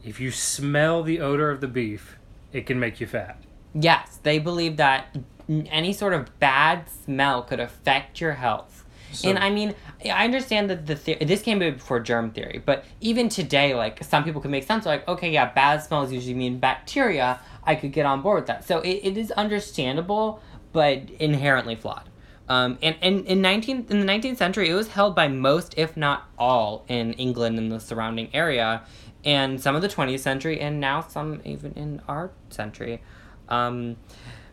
if 0.03 0.19
you 0.19 0.31
smell 0.31 1.03
the 1.03 1.19
odor 1.19 1.51
of 1.51 1.61
the 1.61 1.67
beef, 1.67 2.17
it 2.51 2.65
can 2.65 2.79
make 2.79 2.99
you 2.99 3.07
fat. 3.07 3.41
Yes, 3.73 4.19
they 4.23 4.39
believe 4.39 4.77
that 4.77 5.15
any 5.47 5.93
sort 5.93 6.13
of 6.13 6.39
bad 6.39 6.89
smell 6.89 7.43
could 7.43 7.59
affect 7.59 8.19
your 8.19 8.33
health. 8.33 8.74
And 9.23 9.39
I 9.39 9.49
mean, 9.49 9.75
I 10.03 10.25
understand 10.25 10.69
that 10.69 10.85
the 10.85 10.95
this 11.25 11.41
came 11.41 11.59
before 11.59 11.99
germ 11.99 12.31
theory, 12.31 12.61
but 12.65 12.85
even 13.01 13.29
today, 13.29 13.73
like 13.73 14.03
some 14.03 14.23
people 14.23 14.41
can 14.41 14.51
make 14.51 14.63
sense. 14.63 14.85
Like, 14.85 15.07
okay, 15.07 15.31
yeah, 15.31 15.51
bad 15.53 15.83
smells 15.83 16.11
usually 16.11 16.33
mean 16.33 16.59
bacteria. 16.59 17.39
I 17.63 17.75
could 17.75 17.93
get 17.93 18.05
on 18.05 18.21
board 18.21 18.41
with 18.41 18.47
that. 18.47 18.67
So 18.67 18.79
it, 18.81 18.99
it 19.03 19.17
is 19.17 19.31
understandable, 19.31 20.41
but 20.73 21.09
inherently 21.19 21.75
flawed. 21.75 22.09
Um, 22.47 22.77
and, 22.83 22.95
and 23.01 23.25
in 23.25 23.41
nineteen 23.41 23.87
in 23.89 23.99
the 23.99 24.05
nineteenth 24.05 24.37
century, 24.37 24.69
it 24.69 24.75
was 24.75 24.89
held 24.89 25.15
by 25.15 25.27
most, 25.27 25.73
if 25.77 25.97
not 25.97 26.29
all, 26.37 26.85
in 26.87 27.13
England 27.13 27.57
and 27.57 27.71
the 27.71 27.79
surrounding 27.79 28.29
area, 28.35 28.83
and 29.23 29.59
some 29.59 29.75
of 29.75 29.81
the 29.81 29.87
twentieth 29.87 30.21
century, 30.21 30.59
and 30.59 30.79
now 30.79 31.01
some 31.01 31.41
even 31.43 31.73
in 31.73 32.01
our 32.07 32.31
century. 32.49 33.01
Um, 33.49 33.95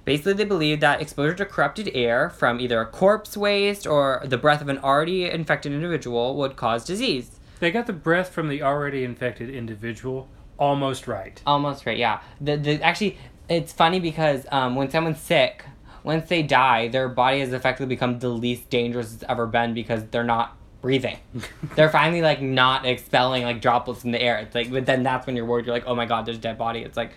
basically, 0.04 0.34
they 0.34 0.44
believe 0.44 0.80
that 0.80 1.00
exposure 1.00 1.34
to 1.34 1.46
corrupted 1.46 1.90
air 1.94 2.30
from 2.30 2.60
either 2.60 2.80
a 2.80 2.86
corpse 2.86 3.36
waste 3.36 3.86
or 3.86 4.22
the 4.24 4.38
breath 4.38 4.60
of 4.60 4.68
an 4.68 4.78
already 4.78 5.24
infected 5.28 5.72
individual 5.72 6.36
would 6.36 6.56
cause 6.56 6.84
disease. 6.84 7.38
They 7.60 7.70
got 7.70 7.86
the 7.86 7.92
breath 7.92 8.30
from 8.30 8.48
the 8.48 8.62
already 8.62 9.04
infected 9.04 9.48
individual 9.50 10.28
almost 10.58 11.06
right. 11.06 11.40
Almost 11.46 11.86
right, 11.86 11.98
yeah. 11.98 12.20
The, 12.40 12.56
the 12.56 12.82
actually, 12.82 13.18
it's 13.48 13.72
funny 13.72 14.00
because 14.00 14.46
um, 14.50 14.76
when 14.76 14.90
someone's 14.90 15.20
sick, 15.20 15.64
once 16.04 16.28
they 16.28 16.42
die, 16.42 16.88
their 16.88 17.08
body 17.08 17.40
has 17.40 17.52
effectively 17.52 17.94
become 17.94 18.18
the 18.18 18.28
least 18.28 18.70
dangerous 18.70 19.14
it's 19.14 19.24
ever 19.28 19.46
been 19.46 19.74
because 19.74 20.04
they're 20.06 20.24
not 20.24 20.56
breathing. 20.80 21.18
they're 21.76 21.90
finally 21.90 22.22
like 22.22 22.40
not 22.42 22.84
expelling 22.86 23.44
like 23.44 23.60
droplets 23.60 24.04
in 24.04 24.10
the 24.10 24.20
air. 24.20 24.38
It's 24.38 24.54
like, 24.54 24.70
but 24.70 24.86
then 24.86 25.02
that's 25.02 25.26
when 25.26 25.36
you're 25.36 25.46
worried. 25.46 25.66
You're 25.66 25.74
like, 25.74 25.86
oh 25.86 25.94
my 25.94 26.06
god, 26.06 26.26
there's 26.26 26.38
a 26.38 26.40
dead 26.40 26.58
body. 26.58 26.80
It's 26.80 26.96
like, 26.96 27.12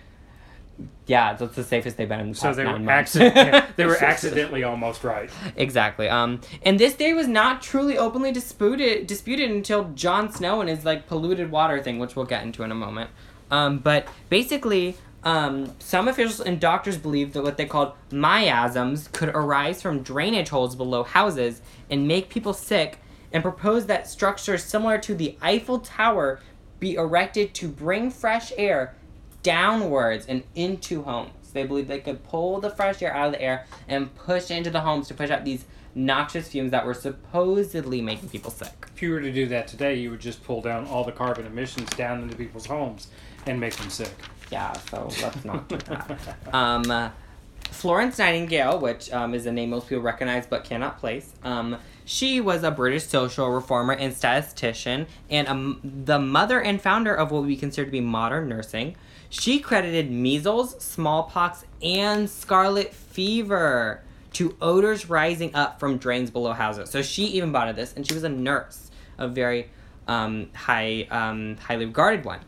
yeah, 1.06 1.34
that's 1.34 1.54
the 1.56 1.62
safest 1.64 1.96
they've 1.96 2.08
been 2.08 2.20
in 2.20 2.28
the 2.30 2.34
So 2.34 2.48
past 2.48 2.56
they 2.56 2.64
were 2.64 2.78
months. 2.78 3.16
accident- 3.16 3.64
they 3.76 3.86
were 3.92 3.96
accidentally 4.02 4.64
almost 4.64 5.04
right. 5.04 5.30
Exactly. 5.56 6.08
Um, 6.08 6.40
and 6.62 6.78
this 6.80 6.94
theory 6.94 7.14
was 7.14 7.28
not 7.28 7.62
truly 7.62 7.96
openly 7.96 8.32
disputed 8.32 9.06
disputed 9.06 9.50
until 9.50 9.90
John 9.94 10.30
Snow 10.32 10.60
and 10.60 10.68
his 10.68 10.84
like 10.84 11.06
polluted 11.06 11.50
water 11.50 11.82
thing, 11.82 11.98
which 11.98 12.16
we'll 12.16 12.26
get 12.26 12.42
into 12.42 12.62
in 12.62 12.70
a 12.72 12.74
moment. 12.74 13.10
Um, 13.50 13.78
but 13.78 14.08
basically, 14.28 14.96
um, 15.22 15.72
some 15.78 16.08
officials 16.08 16.40
and 16.40 16.60
doctors 16.60 16.98
believed 16.98 17.32
that 17.34 17.42
what 17.42 17.56
they 17.56 17.64
called 17.66 17.92
miasms 18.10 19.08
could 19.12 19.28
arise 19.30 19.80
from 19.82 20.02
drainage 20.02 20.48
holes 20.50 20.76
below 20.76 21.02
houses 21.04 21.62
and 21.88 22.06
make 22.08 22.28
people 22.28 22.52
sick, 22.52 22.98
and 23.32 23.42
proposed 23.42 23.86
that 23.88 24.08
structures 24.08 24.62
similar 24.64 24.98
to 24.98 25.14
the 25.14 25.36
Eiffel 25.40 25.78
Tower 25.78 26.40
be 26.80 26.94
erected 26.94 27.54
to 27.54 27.68
bring 27.68 28.10
fresh 28.10 28.52
air 28.58 28.94
downwards 29.46 30.26
and 30.26 30.42
into 30.56 31.04
homes. 31.04 31.52
They 31.52 31.64
believed 31.64 31.86
they 31.86 32.00
could 32.00 32.24
pull 32.24 32.60
the 32.60 32.68
fresh 32.68 33.00
air 33.00 33.14
out 33.14 33.28
of 33.28 33.32
the 33.34 33.40
air 33.40 33.64
and 33.86 34.12
push 34.16 34.50
into 34.50 34.70
the 34.70 34.80
homes 34.80 35.06
to 35.06 35.14
push 35.14 35.30
out 35.30 35.44
these 35.44 35.64
noxious 35.94 36.48
fumes 36.48 36.72
that 36.72 36.84
were 36.84 36.94
supposedly 36.94 38.02
making 38.02 38.28
people 38.28 38.50
sick. 38.50 38.88
If 38.92 39.00
you 39.00 39.12
were 39.12 39.20
to 39.20 39.32
do 39.32 39.46
that 39.46 39.68
today, 39.68 39.94
you 39.94 40.10
would 40.10 40.20
just 40.20 40.42
pull 40.42 40.62
down 40.62 40.86
all 40.88 41.04
the 41.04 41.12
carbon 41.12 41.46
emissions 41.46 41.88
down 41.90 42.22
into 42.22 42.34
people's 42.34 42.66
homes 42.66 43.06
and 43.46 43.60
make 43.60 43.76
them 43.76 43.88
sick. 43.88 44.12
Yeah, 44.50 44.72
so 44.90 45.08
let's 45.22 45.44
not 45.44 45.68
do 45.68 45.76
that. 45.76 46.18
Um, 46.52 46.90
uh, 46.90 47.10
Florence 47.70 48.18
Nightingale, 48.18 48.80
which 48.80 49.12
um, 49.12 49.32
is 49.32 49.46
a 49.46 49.52
name 49.52 49.70
most 49.70 49.88
people 49.88 50.02
recognize 50.02 50.46
but 50.46 50.64
cannot 50.64 50.98
place, 50.98 51.32
um, 51.44 51.78
she 52.04 52.40
was 52.40 52.64
a 52.64 52.72
British 52.72 53.04
social 53.04 53.48
reformer 53.50 53.94
and 53.94 54.12
statistician, 54.12 55.06
and 55.30 55.46
um, 55.46 55.80
the 55.82 56.18
mother 56.18 56.60
and 56.60 56.82
founder 56.82 57.14
of 57.14 57.30
what 57.30 57.44
we 57.44 57.56
consider 57.56 57.84
to 57.86 57.92
be 57.92 58.00
modern 58.00 58.48
nursing. 58.48 58.96
She 59.38 59.60
credited 59.60 60.10
measles, 60.10 60.82
smallpox, 60.82 61.64
and 61.82 62.28
scarlet 62.28 62.94
fever 62.94 64.02
to 64.32 64.56
odors 64.62 65.10
rising 65.10 65.54
up 65.54 65.78
from 65.78 65.98
drains 65.98 66.30
below 66.30 66.52
houses. 66.52 66.90
So 66.90 67.02
she 67.02 67.24
even 67.24 67.52
bought 67.52 67.74
this, 67.76 67.92
and 67.94 68.06
she 68.06 68.14
was 68.14 68.24
a 68.24 68.30
nurse, 68.30 68.90
a 69.18 69.28
very 69.28 69.68
um, 70.08 70.48
high, 70.54 71.06
um, 71.10 71.58
highly 71.58 71.84
regarded 71.84 72.24
one. 72.24 72.40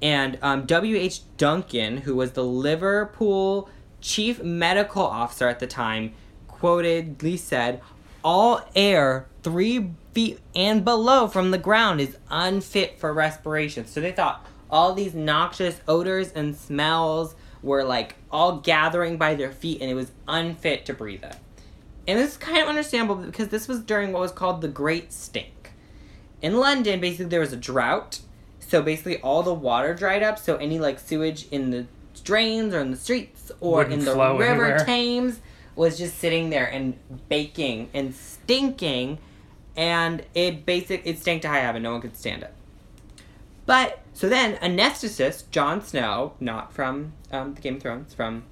And 0.00 0.38
um, 0.42 0.64
W.H. 0.64 1.20
Duncan, 1.36 1.98
who 1.98 2.16
was 2.16 2.32
the 2.32 2.44
Liverpool 2.44 3.68
chief 4.00 4.42
medical 4.42 5.04
officer 5.04 5.48
at 5.48 5.60
the 5.60 5.66
time, 5.66 6.14
quotedly 6.48 7.38
said, 7.38 7.82
All 8.24 8.62
air 8.74 9.26
three 9.42 9.90
feet 10.12 10.40
and 10.54 10.84
below 10.84 11.28
from 11.28 11.50
the 11.50 11.58
ground 11.58 12.00
is 12.00 12.16
unfit 12.30 12.98
for 12.98 13.12
respiration. 13.12 13.86
So 13.86 14.00
they 14.00 14.12
thought 14.12 14.44
all 14.72 14.94
these 14.94 15.14
noxious 15.14 15.80
odors 15.86 16.32
and 16.32 16.56
smells 16.56 17.34
were 17.62 17.84
like 17.84 18.16
all 18.32 18.56
gathering 18.56 19.18
by 19.18 19.34
their 19.34 19.52
feet 19.52 19.80
and 19.80 19.90
it 19.90 19.94
was 19.94 20.10
unfit 20.26 20.86
to 20.86 20.94
breathe 20.94 21.22
in. 21.22 21.36
And 22.08 22.18
this 22.18 22.32
is 22.32 22.36
kind 22.36 22.58
of 22.58 22.68
understandable 22.68 23.16
because 23.16 23.48
this 23.48 23.68
was 23.68 23.80
during 23.80 24.12
what 24.12 24.20
was 24.20 24.32
called 24.32 24.62
the 24.62 24.68
Great 24.68 25.12
Stink. 25.12 25.72
In 26.40 26.56
London, 26.56 26.98
basically, 26.98 27.26
there 27.26 27.38
was 27.38 27.52
a 27.52 27.56
drought. 27.56 28.20
So 28.58 28.82
basically, 28.82 29.20
all 29.20 29.42
the 29.44 29.54
water 29.54 29.94
dried 29.94 30.22
up. 30.22 30.38
So 30.38 30.56
any 30.56 30.80
like 30.80 30.98
sewage 30.98 31.46
in 31.52 31.70
the 31.70 31.86
drains 32.24 32.74
or 32.74 32.80
in 32.80 32.90
the 32.90 32.96
streets 32.96 33.52
or 33.60 33.78
Wouldn't 33.78 33.92
in 33.92 34.04
the 34.04 34.14
river 34.14 34.44
anywhere. 34.44 34.78
Thames 34.84 35.40
was 35.76 35.96
just 35.98 36.18
sitting 36.18 36.50
there 36.50 36.66
and 36.66 36.98
baking 37.28 37.90
and 37.94 38.14
stinking. 38.14 39.18
And 39.76 40.24
it 40.34 40.66
basic 40.66 41.02
it 41.04 41.18
stank 41.20 41.42
to 41.42 41.48
high 41.48 41.60
heaven. 41.60 41.82
No 41.82 41.92
one 41.92 42.00
could 42.00 42.16
stand 42.16 42.42
it. 42.42 42.52
But 43.72 44.00
so 44.12 44.28
then, 44.28 44.56
anesthetist 44.56 45.48
John 45.50 45.82
Snow, 45.82 46.34
not 46.38 46.74
from 46.74 47.14
um, 47.30 47.54
the 47.54 47.62
Game 47.62 47.76
of 47.76 47.82
Thrones, 47.82 48.12
from 48.12 48.42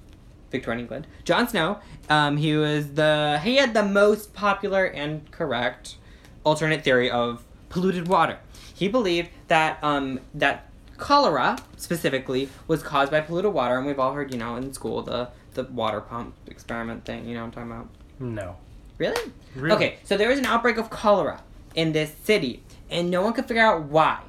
Victorian 0.49 0.79
England. 0.79 1.05
John 1.25 1.47
Snow, 1.47 1.77
um, 2.09 2.37
he 2.37 2.55
was 2.55 2.93
the 2.95 3.39
he 3.43 3.57
had 3.57 3.75
the 3.75 3.83
most 3.83 4.33
popular 4.33 4.83
and 4.83 5.29
correct 5.29 5.97
alternate 6.43 6.83
theory 6.83 7.11
of 7.11 7.43
polluted 7.69 8.07
water. 8.07 8.39
He 8.73 8.87
believed 8.87 9.29
that 9.47 9.77
um, 9.83 10.21
that 10.33 10.71
cholera 10.97 11.59
specifically 11.77 12.49
was 12.67 12.81
caused 12.81 13.11
by 13.11 13.21
polluted 13.21 13.53
water, 13.53 13.77
and 13.77 13.85
we've 13.85 13.99
all 13.99 14.13
heard, 14.13 14.33
you 14.33 14.39
know, 14.39 14.55
in 14.55 14.73
school 14.73 15.03
the 15.03 15.29
the 15.53 15.65
water 15.65 16.01
pump 16.01 16.33
experiment 16.47 17.05
thing. 17.05 17.27
You 17.27 17.35
know 17.35 17.41
what 17.41 17.55
I'm 17.55 17.69
talking 17.69 17.71
about? 17.71 17.89
No. 18.19 18.55
Really? 18.97 19.31
Really? 19.53 19.75
Okay, 19.75 19.97
so 20.03 20.17
there 20.17 20.29
was 20.29 20.39
an 20.39 20.45
outbreak 20.45 20.77
of 20.77 20.89
cholera 20.89 21.43
in 21.75 21.91
this 21.91 22.11
city, 22.23 22.63
and 22.89 23.11
no 23.11 23.21
one 23.21 23.33
could 23.33 23.45
figure 23.45 23.61
out 23.61 23.83
why. 23.83 24.21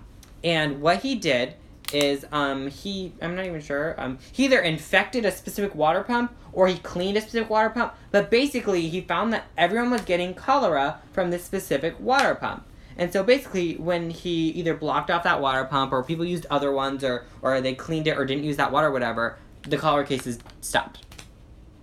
And 0.45 0.81
what 0.81 1.01
he 1.03 1.15
did 1.15 1.55
is, 1.93 2.25
um, 2.33 2.69
he, 2.69 3.13
I'm 3.21 3.37
not 3.37 3.45
even 3.45 3.61
sure, 3.61 3.95
um, 3.99 4.19
he 4.33 4.47
either 4.47 4.61
infected 4.61 5.25
a 5.25 5.31
specific 5.31 5.75
water 5.75 6.03
pump 6.03 6.35
or 6.53 6.69
he 6.69 6.79
cleaned 6.79 7.17
a 7.19 7.21
specific 7.21 7.51
water 7.51 7.71
pump, 7.71 7.95
but 8.11 8.31
basically 8.31 8.89
he 8.89 9.01
found 9.03 9.33
that 9.33 9.45
everyone 9.59 9.91
was 9.91 10.01
getting 10.03 10.33
cholera 10.35 11.01
from 11.13 11.31
this 11.31 11.45
specific 11.45 11.99
water 12.01 12.35
pump. 12.35 12.67
And 12.99 13.11
so 13.13 13.23
basically, 13.23 13.77
when 13.77 14.11
he 14.11 14.51
either 14.51 14.75
blocked 14.75 15.11
off 15.11 15.23
that 15.23 15.41
water 15.41 15.65
pump, 15.65 15.93
or 15.93 16.03
people 16.05 16.27
used 16.27 16.45
other 16.51 16.71
ones, 16.73 17.03
or 17.03 17.25
or 17.41 17.59
they 17.63 17.75
cleaned 17.75 18.07
it, 18.07 18.19
or 18.19 18.27
didn't 18.27 18.45
use 18.45 18.59
that 18.59 18.71
water, 18.71 18.89
or 18.89 18.91
whatever, 18.91 19.39
the 19.63 19.79
cholera 19.79 20.05
cases 20.05 20.39
stopped. 20.61 21.07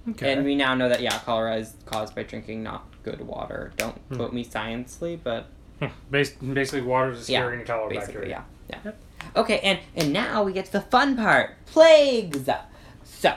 Okay. 0.08 0.32
And 0.32 0.46
we 0.46 0.56
now 0.56 0.76
know 0.76 0.88
that 0.88 1.02
yeah, 1.02 1.18
cholera 1.18 1.56
is 1.56 1.74
caused 1.88 2.14
by 2.14 2.22
drinking 2.22 2.62
not 2.62 2.86
good 3.02 3.22
water. 3.22 3.74
Don't 3.78 3.98
Hmm. 4.10 4.18
quote 4.18 4.34
me 4.34 4.46
sciencely, 4.46 5.20
but 5.22 5.48
Bas- 6.12 6.32
basically, 6.32 6.82
water 6.82 7.12
is 7.12 7.28
carrying 7.28 7.66
cholera 7.66 7.90
basically, 7.90 8.14
bacteria. 8.30 8.46
yeah, 8.70 8.76
yeah. 8.76 8.80
Yep. 8.86 9.00
Okay, 9.36 9.60
and 9.60 9.80
and 9.96 10.12
now 10.14 10.44
we 10.44 10.54
get 10.54 10.66
to 10.66 10.72
the 10.74 10.82
fun 10.82 11.16
part: 11.16 11.56
plagues. 11.68 12.50
So, 13.04 13.34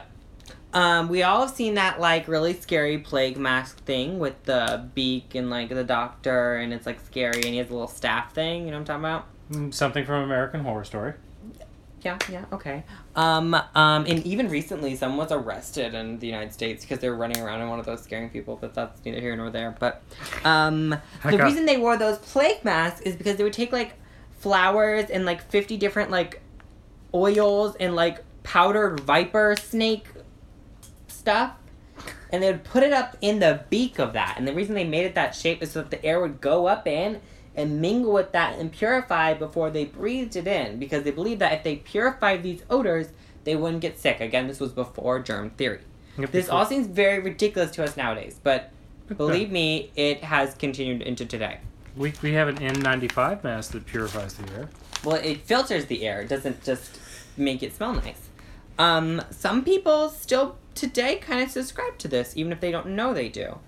um, 0.73 1.09
we 1.09 1.23
all 1.23 1.43
have 1.47 1.51
seen 1.55 1.75
that 1.75 2.01
like 2.01 2.29
really 2.29 2.55
scary 2.55 2.99
plague 2.99 3.37
mask 3.37 3.85
thing 3.85 4.19
with 4.19 4.43
the 4.45 4.89
beak 4.95 5.35
and 5.35 5.51
like 5.51 5.69
the 5.69 5.85
doctor, 5.85 6.57
and 6.57 6.73
it's 6.73 6.87
like 6.87 7.01
scary, 7.01 7.37
and 7.43 7.45
he 7.47 7.59
has 7.59 7.69
a 7.71 7.73
little 7.73 7.89
staff 7.89 8.33
thing. 8.35 8.65
You 8.65 8.71
know 8.73 8.79
what 8.81 8.91
I'm 8.91 9.03
talking 9.03 9.05
about? 9.05 9.27
Mm, 9.71 9.75
Something 9.75 10.05
from 10.05 10.23
American 10.25 10.61
Horror 10.61 10.85
Story. 10.85 11.13
Yeah, 12.03 12.19
yeah, 12.31 12.45
okay. 12.53 12.83
Um, 13.15 13.55
um, 13.55 14.07
and 14.07 14.25
even 14.25 14.49
recently, 14.49 14.97
someone 14.97 15.19
was 15.19 15.33
arrested 15.33 15.95
in 15.95 16.19
the 16.19 16.27
United 16.27 16.53
States 16.53 16.85
because 16.85 17.01
they 17.01 17.11
were 17.11 17.17
running 17.17 17.41
around 17.43 17.61
in 17.61 17.69
one 17.69 17.79
of 17.79 17.87
those 17.87 18.03
scaring 18.03 18.31
people. 18.31 18.57
But 18.61 18.75
that's 18.75 19.05
neither 19.05 19.21
here 19.21 19.37
nor 19.37 19.51
there. 19.51 19.77
But 19.79 20.03
um, 20.45 20.97
the 21.25 21.39
reason 21.39 21.67
they 21.67 21.77
wore 21.77 21.97
those 21.97 22.19
plague 22.19 22.65
masks 22.65 23.01
is 23.03 23.15
because 23.17 23.37
they 23.37 23.45
would 23.45 23.53
take 23.53 23.73
like 23.73 23.95
flowers 24.39 25.11
and 25.11 25.25
like 25.25 25.43
fifty 25.51 25.77
different 25.77 26.11
like 26.11 26.41
oils 27.15 27.77
and 27.77 27.95
like 27.95 28.25
powdered 28.43 29.01
viper 29.01 29.57
snake 29.57 30.07
stuff. 31.09 31.53
And 32.31 32.43
they 32.43 32.51
would 32.51 32.65
put 32.65 32.83
it 32.83 32.95
up 32.95 33.19
in 33.21 33.41
the 33.41 33.65
beak 33.69 33.99
of 33.99 34.15
that. 34.15 34.37
And 34.39 34.49
the 34.49 34.55
reason 34.55 34.75
they 34.75 34.85
made 34.85 35.05
it 35.05 35.15
that 35.17 35.35
shape 35.35 35.63
is 35.63 35.73
so 35.73 35.83
that 35.83 35.91
the 35.91 36.03
air 36.03 36.19
would 36.19 36.41
go 36.41 36.67
up 36.67 36.87
in 36.87 37.21
and 37.55 37.81
mingle 37.81 38.13
with 38.13 38.33
that 38.33 38.59
and 38.59 38.73
purify 38.73 39.35
before 39.35 39.71
they 39.71 39.85
breathed 39.85 40.37
it 40.37 40.47
in. 40.47 40.79
Because 40.79 41.03
they 41.03 41.11
believed 41.11 41.41
that 41.41 41.53
if 41.53 41.63
they 41.63 41.77
purified 41.77 42.43
these 42.43 42.63
odors, 42.71 43.09
they 43.45 43.57
wouldn't 43.57 43.83
get 43.83 43.99
sick. 43.99 44.21
Again, 44.21 44.49
this 44.49 44.61
was 44.61 44.73
before 44.73 45.21
germ 45.21 45.51
theory. 45.51 45.81
Yep, 46.19 46.31
This 46.31 46.49
all 46.49 46.67
seems 46.67 46.87
very 46.87 47.19
ridiculous 47.19 47.71
to 47.73 47.85
us 47.85 47.97
nowadays, 47.97 48.39
but 48.43 48.71
believe 49.17 49.51
me, 49.51 49.91
it 49.97 50.23
has 50.25 50.55
continued 50.55 51.03
into 51.03 51.25
today. 51.25 51.61
We, 51.97 52.13
we 52.23 52.33
have 52.33 52.49
an 52.49 52.57
N95 52.57 53.45
mask 53.45 53.73
that 53.73 53.87
purifies 53.87 54.35
the 54.35 54.53
air. 54.53 54.69
Well, 55.05 55.17
it 55.17 55.43
filters 55.43 55.87
the 55.87 56.07
air. 56.07 56.21
It 56.23 56.29
doesn't 56.29 56.65
just 56.65 56.99
make 57.37 57.63
it 57.63 57.75
smell 57.75 57.95
nice. 57.95 58.29
Um, 58.79 59.23
some 59.31 59.65
people 59.65 60.09
still 60.09 60.57
today 60.75 61.17
kind 61.17 61.43
of 61.43 61.51
subscribe 61.51 61.99
to 61.99 62.09
this, 62.09 62.37
even 62.37 62.53
if 62.53 62.61
they 62.61 62.71
don't 62.71 62.89
know 62.89 63.13
they 63.13 63.29
do. 63.29 63.59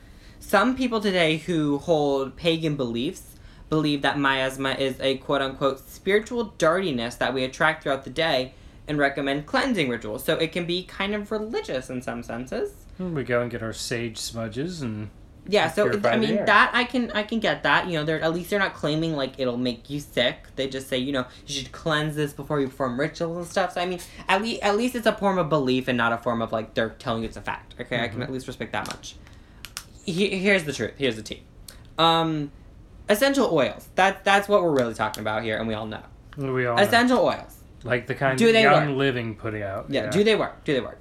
Some 0.41 0.77
people 0.77 1.01
today 1.01 1.39
who 1.39 1.79
hold 1.79 2.37
pagan 2.37 2.77
beliefs 2.77 3.34
believe 3.71 4.03
that 4.03 4.19
miasma 4.19 4.73
is 4.73 5.01
a 5.01 5.17
quote 5.19 5.43
unquote 5.43 5.89
spiritual 5.89 6.55
dirtiness 6.59 7.17
that 7.17 7.33
we 7.35 7.45
attract 7.45 7.83
throughout 7.83 8.05
the 8.05 8.11
day 8.11 8.55
and 8.87 8.99
recommend 8.99 9.47
cleansing 9.47 9.89
rituals. 9.89 10.25
So 10.25 10.37
it 10.37 10.53
can 10.53 10.67
be 10.67 10.85
kind 10.85 11.15
of 11.15 11.31
religious 11.33 11.89
in 11.91 12.03
some 12.03 12.23
senses. 12.23 12.73
We 12.99 13.25
go 13.25 13.41
and 13.43 13.51
get 13.51 13.63
our 13.63 13.73
sage 13.73 14.19
smudges 14.19 14.83
and 14.83 15.11
Yeah, 15.49 15.71
so 15.71 15.91
I 16.05 16.17
mean 16.17 16.45
that 16.45 16.71
I 16.75 16.85
can 16.85 17.11
I 17.13 17.23
can 17.23 17.41
get 17.41 17.63
that. 17.65 17.87
You 17.89 17.95
know, 17.95 18.05
they're 18.05 18.21
at 18.23 18.33
least 18.33 18.51
they're 18.51 18.59
not 18.59 18.75
claiming 18.75 19.15
like 19.17 19.35
it'll 19.39 19.57
make 19.57 19.91
you 19.91 19.99
sick. 20.01 20.37
They 20.57 20.69
just 20.69 20.89
say 20.89 20.99
you 20.99 21.13
know 21.13 21.25
you 21.47 21.55
should 21.55 21.73
cleanse 21.73 22.15
this 22.15 22.33
before 22.33 22.61
you 22.61 22.69
perform 22.69 23.01
rituals 23.01 23.37
and 23.39 23.47
stuff. 23.47 23.73
So 23.73 23.81
I 23.81 23.87
mean, 23.87 24.01
at 24.29 24.43
least 24.43 24.63
at 24.63 24.77
least 24.77 24.95
it's 24.95 25.07
a 25.07 25.13
form 25.17 25.39
of 25.39 25.49
belief 25.49 25.89
and 25.89 25.97
not 25.99 26.13
a 26.13 26.19
form 26.19 26.41
of 26.43 26.53
like 26.53 26.75
they're 26.75 26.91
telling 26.91 27.23
you 27.23 27.29
it's 27.29 27.37
a 27.39 27.43
fact. 27.43 27.75
Okay, 27.81 28.01
I 28.01 28.09
can 28.09 28.21
Mhm. 28.21 28.25
at 28.25 28.33
least 28.33 28.47
respect 28.47 28.73
that 28.73 28.87
much. 28.87 29.17
He, 30.05 30.29
here's 30.39 30.65
the 30.65 30.73
truth. 30.73 30.93
Here's 30.99 31.17
the 31.17 31.23
tea. 31.23 31.43
Um, 31.99 32.53
essential 33.09 33.49
oils. 33.53 33.89
That 33.95 34.25
that's 34.25 34.49
what 34.49 34.63
we're 34.63 34.77
really 34.77 34.95
talking 34.95 35.21
about 35.21 35.43
here, 35.43 35.57
and 35.59 35.69
we 35.69 35.75
all 35.75 35.87
know 35.87 36.03
we 36.37 36.67
all 36.67 36.77
know. 36.77 36.83
essential 36.83 37.19
oils. 37.19 37.57
like 37.85 38.07
the 38.07 38.15
kind 38.15 38.39
Do 38.39 38.53
they 38.53 38.63
Young 38.63 38.89
work? 38.89 38.97
Living 38.97 39.35
put 39.35 39.55
out. 39.55 39.87
Yeah, 39.89 40.11
do 40.11 40.25
they 40.25 40.37
work? 40.37 40.65
Do 40.65 40.73
they 40.75 40.81
work? 40.81 40.99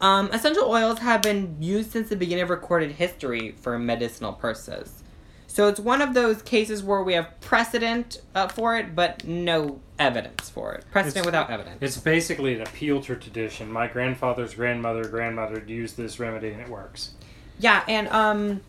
Um, 0.00 0.30
essential 0.32 0.64
oils 0.70 0.98
have 0.98 1.22
been 1.22 1.56
used 1.60 1.92
since 1.92 2.08
the 2.08 2.16
beginning 2.16 2.42
of 2.44 2.50
recorded 2.50 2.92
history 2.92 3.52
for 3.60 3.78
medicinal 3.78 4.32
purposes. 4.32 5.02
So 5.46 5.68
it's 5.68 5.78
one 5.78 6.02
of 6.02 6.14
those 6.14 6.42
cases 6.42 6.82
where 6.82 7.02
we 7.02 7.14
have 7.14 7.40
precedent 7.40 8.20
uh, 8.34 8.48
for 8.48 8.76
it, 8.76 8.96
but 8.96 9.24
no 9.24 9.80
evidence 10.00 10.50
for 10.50 10.74
it. 10.74 10.84
Precedent 10.90 11.18
It's- 11.18 11.26
without 11.26 11.48
evidence. 11.48 11.78
It's 11.80 11.96
basically 11.96 12.54
an 12.56 12.62
appeal 12.62 13.00
to 13.02 13.14
tradition. 13.14 13.70
My 13.70 13.86
grandfather's 13.86 14.54
grandmother, 14.54 15.04
grandmother 15.04 15.62
used 15.64 15.96
this 15.96 16.18
remedy 16.18 16.50
and 16.50 16.60
it 16.60 16.68
works. 16.68 17.12
Yeah, 17.60 17.84
and 17.86 18.08
um 18.08 18.60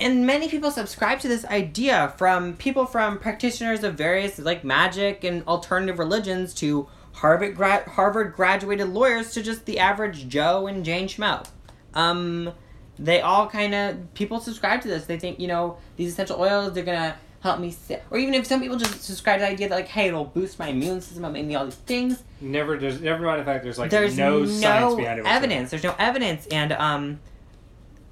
and 0.00 0.26
many 0.26 0.48
people 0.48 0.70
subscribe 0.70 1.20
to 1.20 1.28
this 1.28 1.44
idea 1.46 2.12
from 2.16 2.56
people 2.56 2.86
from 2.86 3.18
practitioners 3.18 3.84
of 3.84 3.94
various 3.94 4.38
like 4.38 4.64
magic 4.64 5.24
and 5.24 5.46
alternative 5.46 5.98
religions 5.98 6.54
to 6.54 6.88
Harvard 7.12 7.56
gra- 7.56 7.88
Harvard 7.88 8.34
graduated 8.34 8.88
lawyers 8.88 9.32
to 9.34 9.42
just 9.42 9.64
the 9.64 9.78
average 9.78 10.28
Joe 10.28 10.66
and 10.66 10.84
Jane 10.84 11.08
Schmo. 11.08 11.46
Um 11.94 12.52
they 12.98 13.20
all 13.20 13.46
kind 13.48 13.74
of 13.74 14.14
people 14.14 14.40
subscribe 14.40 14.80
to 14.82 14.88
this. 14.88 15.04
They 15.04 15.18
think, 15.18 15.38
you 15.38 15.48
know, 15.48 15.76
these 15.96 16.12
essential 16.12 16.40
oils 16.40 16.72
they're 16.72 16.84
going 16.84 16.98
to 16.98 17.14
help 17.40 17.60
me 17.60 17.70
sit. 17.70 18.02
Or 18.10 18.16
even 18.18 18.32
if 18.32 18.46
some 18.46 18.60
people 18.60 18.78
just 18.78 19.04
subscribe 19.04 19.38
to 19.40 19.44
the 19.44 19.50
idea 19.50 19.68
that 19.68 19.74
like, 19.74 19.88
hey, 19.88 20.08
it'll 20.08 20.24
boost 20.24 20.58
my 20.58 20.68
immune 20.68 21.02
system, 21.02 21.22
it'll 21.24 21.32
make 21.32 21.44
me 21.44 21.54
all 21.54 21.66
these 21.66 21.74
things 21.74 22.22
Never 22.40 22.76
does. 22.76 23.00
Never 23.00 23.24
mind 23.24 23.40
the 23.40 23.44
fact 23.44 23.64
there's 23.64 23.78
like 23.78 23.90
there's 23.90 24.16
no, 24.16 24.40
no, 24.40 24.46
science 24.46 24.94
behind 24.94 25.18
it. 25.18 25.22
whatsoever. 25.22 25.28
evidence. 25.28 25.70
There's 25.70 25.82
no 25.82 25.94
evidence, 25.98 26.46
and 26.48 26.72
um, 26.72 27.20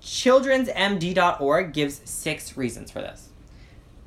childrensmd.org 0.05 1.73
gives 1.73 2.01
six 2.05 2.57
reasons 2.57 2.91
for 2.91 3.01
this, 3.01 3.31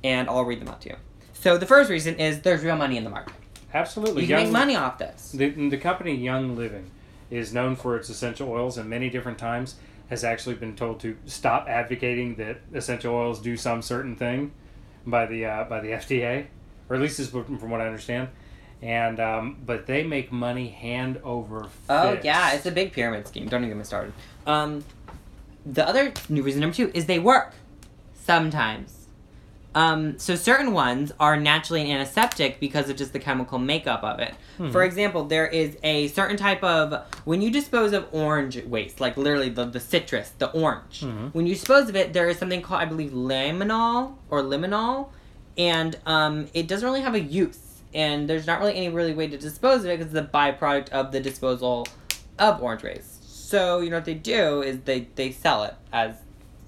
and 0.03 0.29
I'll 0.29 0.45
read 0.45 0.61
them 0.61 0.69
out 0.69 0.81
to 0.81 0.89
you. 0.89 0.95
So 1.33 1.57
the 1.57 1.65
first 1.65 1.89
reason 1.89 2.15
is 2.15 2.41
there's 2.41 2.63
real 2.63 2.75
money 2.77 2.97
in 2.97 3.03
the 3.03 3.09
market. 3.09 3.33
Absolutely. 3.73 4.21
You 4.23 4.27
can 4.27 4.43
make 4.43 4.51
money 4.51 4.75
off 4.75 4.97
this. 4.97 5.31
The, 5.31 5.49
the 5.49 5.77
company 5.77 6.15
Young 6.15 6.55
Living 6.55 6.89
is 7.29 7.53
known 7.53 7.75
for 7.75 7.97
its 7.97 8.09
essential 8.09 8.49
oils, 8.49 8.77
and 8.77 8.89
many 8.89 9.09
different 9.09 9.37
times 9.37 9.75
has 10.09 10.23
actually 10.23 10.55
been 10.55 10.75
told 10.75 10.99
to 11.01 11.17
stop 11.25 11.67
advocating 11.67 12.35
that 12.35 12.61
essential 12.73 13.13
oils 13.13 13.41
do 13.41 13.57
some 13.57 13.81
certain 13.81 14.15
thing 14.15 14.51
by 15.05 15.25
the 15.25 15.45
uh, 15.45 15.63
by 15.65 15.79
the 15.79 15.87
FDA, 15.91 16.45
or 16.89 16.95
at 16.95 17.01
least 17.01 17.19
is 17.19 17.29
from 17.29 17.57
from 17.57 17.69
what 17.69 17.81
I 17.81 17.85
understand. 17.85 18.29
And 18.81 19.19
um, 19.19 19.57
but 19.65 19.87
they 19.87 20.03
make 20.03 20.31
money 20.31 20.69
hand 20.69 21.19
over 21.23 21.63
fist. 21.63 21.89
Oh 21.89 22.19
yeah, 22.23 22.53
it's 22.53 22.65
a 22.67 22.71
big 22.71 22.93
pyramid 22.93 23.27
scheme. 23.27 23.47
Don't 23.49 23.61
even 23.61 23.69
get 23.69 23.77
me 23.77 23.83
started. 23.83 24.13
Um, 24.45 24.83
the 25.69 25.87
other 25.87 26.13
new 26.29 26.41
reason 26.43 26.61
number 26.61 26.75
two 26.75 26.91
is 26.93 27.05
they 27.05 27.19
work 27.19 27.53
sometimes. 28.23 28.93
Um, 29.75 30.17
so 30.17 30.35
certain 30.35 30.71
ones 30.73 31.11
are 31.19 31.37
naturally 31.39 31.81
an 31.83 31.99
antiseptic 31.99 32.59
because 32.59 32.89
of 32.89 32.97
just 32.97 33.13
the 33.13 33.19
chemical 33.19 33.59
makeup 33.59 34.03
of 34.03 34.19
it. 34.19 34.33
Hmm. 34.57 34.71
For 34.71 34.83
example, 34.83 35.25
there 35.25 35.45
is 35.45 35.77
a 35.83 36.07
certain 36.07 36.35
type 36.35 36.63
of 36.63 37.05
when 37.25 37.43
you 37.43 37.51
dispose 37.51 37.93
of 37.93 38.07
orange 38.11 38.63
waste, 38.63 38.99
like 38.99 39.17
literally 39.17 39.49
the, 39.49 39.65
the 39.65 39.79
citrus, 39.79 40.31
the 40.39 40.49
orange. 40.51 41.01
Mhm. 41.01 41.31
When 41.33 41.45
you 41.45 41.53
dispose 41.53 41.89
of 41.89 41.95
it, 41.95 42.13
there 42.13 42.27
is 42.27 42.37
something 42.39 42.61
called 42.63 42.81
I 42.81 42.85
believe 42.85 43.11
limonol 43.11 44.15
or 44.31 44.41
limonol, 44.41 45.09
and 45.59 45.95
um, 46.07 46.47
it 46.55 46.67
doesn't 46.67 46.87
really 46.87 47.01
have 47.01 47.13
a 47.13 47.19
use. 47.19 47.59
And 47.93 48.27
there's 48.27 48.47
not 48.47 48.59
really 48.59 48.75
any 48.75 48.89
really 48.89 49.13
way 49.13 49.27
to 49.27 49.37
dispose 49.37 49.81
of 49.83 49.91
it 49.91 49.99
because 49.99 50.13
it's 50.13 50.27
a 50.27 50.29
byproduct 50.31 50.89
of 50.89 51.11
the 51.11 51.19
disposal 51.19 51.87
of 52.39 52.61
orange 52.63 52.83
waste. 52.83 53.16
So 53.47 53.79
you 53.79 53.89
know 53.89 53.95
what 53.97 54.03
they 54.05 54.13
do 54.13 54.61
is 54.61 54.81
they 54.81 55.07
they 55.15 55.31
sell 55.31 55.63
it 55.63 55.73
as 55.93 56.15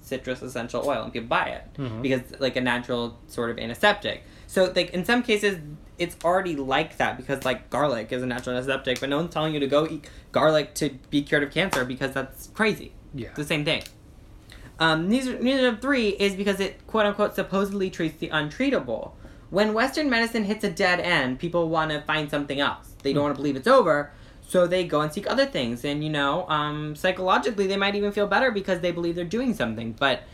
citrus 0.00 0.40
essential 0.40 0.82
oil 0.88 1.02
and 1.04 1.12
people 1.12 1.28
buy 1.28 1.46
it 1.58 1.64
Mhm. 1.76 2.00
because 2.00 2.22
like 2.38 2.56
a 2.56 2.60
natural 2.62 3.18
sort 3.26 3.50
of 3.50 3.58
antiseptic. 3.58 4.22
So 4.46 4.72
like 4.74 4.88
in 4.90 5.04
some 5.04 5.22
cases 5.22 5.58
it's 5.98 6.16
already 6.24 6.56
like 6.56 6.96
that 6.96 7.18
because 7.18 7.44
like 7.44 7.68
garlic 7.68 8.10
is 8.12 8.22
a 8.22 8.26
natural 8.26 8.56
antiseptic, 8.56 8.98
but 8.98 9.10
no 9.10 9.18
one's 9.18 9.30
telling 9.34 9.52
you 9.52 9.60
to 9.60 9.66
go 9.66 9.86
eat 9.86 10.08
garlic 10.32 10.74
to 10.76 10.88
be 11.10 11.20
cured 11.20 11.42
of 11.42 11.50
cancer 11.50 11.84
because 11.84 12.12
that's 12.14 12.46
crazy. 12.54 12.92
Yeah. 13.14 13.26
It's 13.28 13.36
the 13.36 13.44
same 13.44 13.66
thing. 13.66 13.82
Um, 14.78 15.12
of 15.12 15.80
three 15.82 16.08
is 16.08 16.34
because 16.34 16.60
it 16.60 16.86
quote 16.86 17.04
unquote 17.04 17.34
supposedly 17.34 17.90
treats 17.90 18.16
the 18.18 18.28
untreatable. 18.30 19.10
When 19.50 19.74
Western 19.74 20.08
medicine 20.08 20.44
hits 20.44 20.64
a 20.64 20.70
dead 20.70 20.98
end, 21.00 21.38
people 21.40 21.68
want 21.68 21.90
to 21.90 22.00
find 22.00 22.30
something 22.30 22.58
else. 22.58 22.94
They 23.02 23.12
don't 23.12 23.24
want 23.24 23.34
to 23.34 23.38
believe 23.42 23.56
it's 23.56 23.68
over, 23.68 24.12
so 24.50 24.66
they 24.66 24.82
go 24.82 25.00
and 25.00 25.12
seek 25.12 25.30
other 25.30 25.46
things. 25.46 25.84
And 25.84 26.02
you 26.02 26.10
know, 26.10 26.48
um, 26.48 26.96
psychologically, 26.96 27.68
they 27.68 27.76
might 27.76 27.94
even 27.94 28.10
feel 28.10 28.26
better 28.26 28.50
because 28.50 28.80
they 28.80 28.90
believe 28.90 29.14
they're 29.14 29.24
doing 29.24 29.54
something. 29.54 29.92
But 29.92 30.24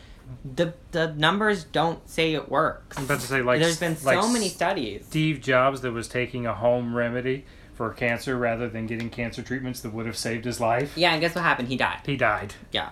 the 0.55 0.73
the 0.93 1.13
numbers 1.13 1.65
don't 1.65 2.09
say 2.09 2.33
it 2.33 2.51
works. 2.51 2.97
I'm 2.97 3.05
about 3.05 3.21
to 3.21 3.27
say 3.27 3.43
like 3.43 3.61
There's 3.61 3.79
been 3.79 3.95
so 3.95 4.07
like 4.07 4.33
many 4.33 4.49
studies. 4.49 5.05
Steve 5.07 5.43
Jobs 5.43 5.83
that 5.83 5.93
was 5.93 6.09
taking 6.09 6.47
a 6.47 6.55
home 6.55 6.97
remedy 6.97 7.45
for 7.75 7.93
cancer 7.93 8.39
rather 8.39 8.71
than 8.71 8.87
getting 8.87 9.11
cancer 9.11 9.43
treatments 9.43 9.81
that 9.81 9.93
would 9.93 10.07
have 10.07 10.17
saved 10.17 10.47
his 10.47 10.61
life. 10.63 10.97
Yeah, 10.97 11.13
and 11.13 11.21
guess 11.21 11.35
what 11.35 11.45
happened? 11.45 11.69
He 11.69 11.77
died. 11.77 12.01
He 12.07 12.17
died. 12.17 12.55
Yeah. 12.73 12.91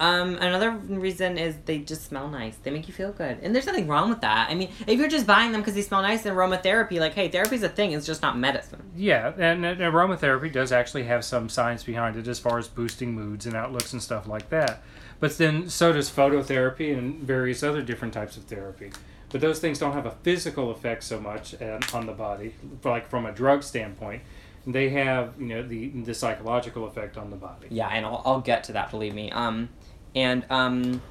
Um, 0.00 0.36
another 0.36 0.70
reason 0.70 1.38
is 1.38 1.56
they 1.64 1.78
just 1.78 2.04
smell 2.04 2.28
nice. 2.28 2.56
They 2.56 2.70
make 2.70 2.86
you 2.86 2.94
feel 2.94 3.10
good, 3.10 3.38
and 3.42 3.54
there's 3.54 3.66
nothing 3.66 3.88
wrong 3.88 4.08
with 4.08 4.20
that. 4.20 4.48
I 4.48 4.54
mean, 4.54 4.70
if 4.86 4.98
you're 4.98 5.08
just 5.08 5.26
buying 5.26 5.50
them 5.50 5.60
because 5.60 5.74
they 5.74 5.82
smell 5.82 6.02
nice, 6.02 6.24
and 6.24 6.36
aromatherapy, 6.36 7.00
like, 7.00 7.14
hey, 7.14 7.28
therapy's 7.28 7.64
a 7.64 7.68
thing. 7.68 7.92
It's 7.92 8.06
just 8.06 8.22
not 8.22 8.38
medicine. 8.38 8.82
Yeah, 8.94 9.32
and, 9.36 9.64
and 9.64 9.80
aromatherapy 9.80 10.52
does 10.52 10.70
actually 10.70 11.04
have 11.04 11.24
some 11.24 11.48
science 11.48 11.82
behind 11.82 12.16
it 12.16 12.28
as 12.28 12.38
far 12.38 12.58
as 12.58 12.68
boosting 12.68 13.12
moods 13.12 13.46
and 13.46 13.56
outlooks 13.56 13.92
and 13.92 14.00
stuff 14.00 14.28
like 14.28 14.50
that. 14.50 14.82
But 15.20 15.36
then 15.36 15.68
so 15.68 15.92
does 15.92 16.08
phototherapy 16.08 16.96
and 16.96 17.20
various 17.20 17.64
other 17.64 17.82
different 17.82 18.14
types 18.14 18.36
of 18.36 18.44
therapy. 18.44 18.92
But 19.30 19.40
those 19.40 19.58
things 19.58 19.78
don't 19.78 19.92
have 19.92 20.06
a 20.06 20.12
physical 20.22 20.70
effect 20.70 21.02
so 21.02 21.20
much 21.20 21.60
uh, 21.60 21.80
on 21.92 22.06
the 22.06 22.12
body, 22.12 22.54
like 22.84 23.10
from 23.10 23.26
a 23.26 23.32
drug 23.32 23.62
standpoint. 23.62 24.22
They 24.66 24.90
have, 24.90 25.34
you 25.38 25.46
know, 25.46 25.62
the 25.62 25.88
the 25.88 26.14
psychological 26.14 26.86
effect 26.86 27.16
on 27.16 27.30
the 27.30 27.36
body. 27.36 27.68
Yeah, 27.70 27.88
and 27.88 28.04
I'll, 28.04 28.22
I'll 28.24 28.40
get 28.40 28.64
to 28.64 28.72
that, 28.72 28.90
believe 28.90 29.14
me. 29.14 29.30
Um, 29.30 29.70
and 30.14 30.44
um, 30.50 31.02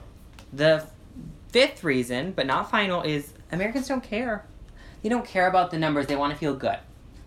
the 0.54 0.86
fifth 1.50 1.84
reason, 1.84 2.32
but 2.32 2.46
not 2.46 2.70
final, 2.70 3.02
is 3.02 3.34
Americans 3.52 3.88
don't 3.88 4.04
care. 4.04 4.46
They 5.02 5.10
don't 5.10 5.26
care 5.26 5.48
about 5.48 5.72
the 5.72 5.78
numbers. 5.78 6.08
They 6.08 6.16
want 6.16 6.34
to 6.34 6.40
feel 6.40 6.56
good. 6.56 6.78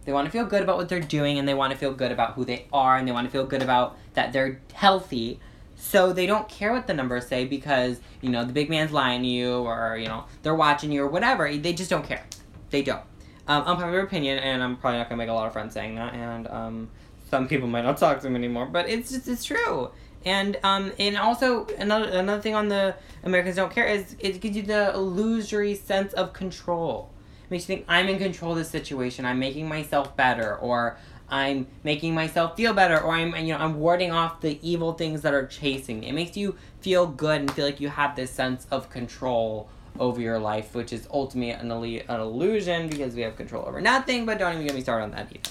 They 0.05 0.13
want 0.13 0.27
to 0.27 0.33
feel 0.33 0.45
good 0.45 0.63
about 0.63 0.77
what 0.77 0.89
they're 0.89 1.01
doing, 1.01 1.39
and 1.39 1.47
they 1.47 1.55
want 1.55 1.73
to 1.73 1.79
feel 1.79 1.93
good 1.93 2.13
about 2.13 2.35
who 2.35 2.45
they 2.45 2.67
are, 2.73 2.97
and 2.97 3.07
they 3.07 3.13
want 3.13 3.27
to 3.27 3.31
feel 3.31 3.45
good 3.45 3.63
about 3.63 3.97
that 4.15 4.33
they're 4.33 4.61
healthy. 4.73 5.39
So 5.77 6.13
they 6.13 6.27
don't 6.27 6.49
care 6.49 6.73
what 6.73 6.87
the 6.87 6.95
numbers 6.95 7.27
say 7.27 7.47
because 7.47 8.01
you 8.21 8.29
know 8.29 8.45
the 8.45 8.53
big 8.53 8.69
man's 8.69 8.93
lying 8.93 9.23
to 9.23 9.29
you, 9.29 9.53
or 9.53 9.97
you 9.99 10.09
know 10.09 10.25
they're 10.43 10.55
watching 10.55 10.91
you, 10.93 11.03
or 11.03 11.07
whatever. 11.07 11.55
They 11.55 11.73
just 11.73 11.91
don't 11.91 12.05
care. 12.05 12.25
They 12.71 12.83
don't. 12.83 13.03
Um, 13.47 13.63
unpopular 13.65 14.01
opinion, 14.01 14.39
and 14.39 14.63
I'm 14.63 14.77
probably 14.77 14.99
not 14.99 15.09
gonna 15.09 15.19
make 15.19 15.29
a 15.29 15.33
lot 15.33 15.47
of 15.47 15.53
friends 15.53 15.75
saying 15.75 15.95
that, 15.97 16.15
and 16.15 16.47
um, 16.49 16.91
some 17.31 17.49
people 17.49 17.69
might 17.69 17.83
not 17.83 17.97
talk 17.97 18.21
to 18.21 18.31
me 18.31 18.37
anymore, 18.37 18.67
but 18.67 18.89
it's 18.89 19.11
just 19.11 19.29
it's 19.29 19.45
true. 19.45 19.91
And 20.25 20.59
um, 20.63 20.93
and 20.99 21.17
also 21.17 21.67
another 21.79 22.11
another 22.11 22.43
thing 22.43 22.55
on 22.55 22.69
the 22.69 22.95
Americans 23.25 23.57
don't 23.57 23.73
care 23.73 23.87
is 23.87 24.17
it 24.19 24.41
gives 24.41 24.57
you 24.57 24.63
the 24.63 24.93
illusory 24.95 25.75
sense 25.75 26.13
of 26.13 26.33
control. 26.33 27.11
It 27.45 27.51
makes 27.51 27.69
you 27.69 27.77
think 27.77 27.87
I'm 27.89 28.09
in 28.09 28.19
control 28.19 28.53
of 28.53 28.59
this 28.59 28.71
situation. 28.71 29.25
I'm 29.25 29.39
making 29.39 29.67
myself 29.67 30.15
better, 30.17 30.57
or 30.57 30.99
I'm 31.31 31.69
making 31.85 32.15
myself 32.15 32.57
feel 32.57 32.75
better, 32.75 33.01
or 33.01 33.15
I'm 33.15 33.35
you 33.37 33.55
know 33.55 33.61
I'm 33.61 33.79
warding 33.79 34.11
off 34.11 34.43
the 34.43 34.59
evil 34.69 34.93
things 34.93 35.23
that 35.23 35.33
are 35.33 35.47
chasing 35.47 36.01
me. 36.01 36.09
It 36.09 36.13
makes 36.13 36.37
you 36.37 36.57
feel 36.81 37.07
good 37.07 37.41
and 37.41 37.51
feel 37.51 37.65
like 37.65 37.81
you 37.81 37.89
have 37.89 38.15
this 38.15 38.31
sense 38.31 38.67
of 38.71 38.91
control 38.91 39.71
over 39.99 40.21
your 40.21 40.39
life, 40.39 40.75
which 40.75 40.93
is 40.93 41.09
ultimately 41.11 42.01
an, 42.01 42.11
an 42.11 42.21
illusion 42.21 42.89
because 42.89 43.15
we 43.15 43.23
have 43.23 43.37
control 43.37 43.67
over 43.67 43.81
nothing. 43.81 44.27
But 44.27 44.39
don't 44.39 44.53
even 44.53 44.67
get 44.67 44.75
me 44.75 44.83
started 44.83 45.05
on 45.05 45.11
that 45.13 45.29
either. 45.31 45.51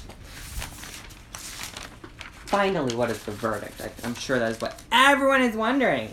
Finally, 2.49 2.95
what 2.95 3.11
is 3.11 3.21
the 3.23 3.31
verdict? 3.31 3.79
I, 3.79 3.91
I'm 4.03 4.15
sure 4.15 4.39
that 4.39 4.51
is 4.51 4.59
what 4.59 4.81
everyone 4.91 5.43
is 5.43 5.55
wondering. 5.55 6.11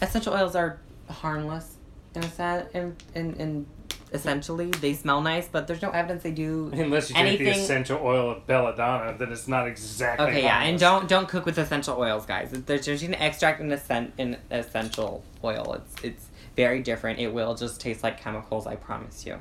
Essential 0.00 0.32
oils 0.32 0.56
are 0.56 0.78
harmless 1.10 1.76
in 2.14 2.24
a 2.24 2.30
sense, 2.30 2.70
in, 2.74 2.96
in, 3.14 3.34
in 3.34 3.66
essentially 4.14 4.70
they 4.70 4.94
smell 4.94 5.20
nice, 5.20 5.46
but 5.46 5.66
there's 5.66 5.82
no 5.82 5.90
evidence 5.90 6.22
they 6.22 6.30
do. 6.30 6.70
Unless 6.72 7.10
you 7.10 7.16
take 7.16 7.38
the 7.38 7.50
essential 7.50 8.00
oil 8.02 8.30
of 8.30 8.46
belladonna, 8.46 9.14
then 9.18 9.30
it's 9.30 9.46
not 9.46 9.66
exactly. 9.68 10.26
Okay, 10.26 10.42
yeah, 10.42 10.62
and 10.62 10.78
don't 10.78 11.06
don't 11.06 11.28
cook 11.28 11.44
with 11.44 11.58
essential 11.58 11.98
oils, 11.98 12.24
guys. 12.24 12.50
There's 12.52 12.86
just 12.86 13.04
an 13.04 13.12
extract 13.14 13.60
in 13.60 13.70
essen- 13.72 14.14
in 14.16 14.38
essential 14.50 15.22
oil. 15.44 15.74
It's 15.74 16.02
it's 16.02 16.26
very 16.56 16.80
different. 16.80 17.18
It 17.18 17.34
will 17.34 17.54
just 17.54 17.78
taste 17.78 18.02
like 18.02 18.18
chemicals. 18.18 18.66
I 18.66 18.76
promise 18.76 19.26
you. 19.26 19.38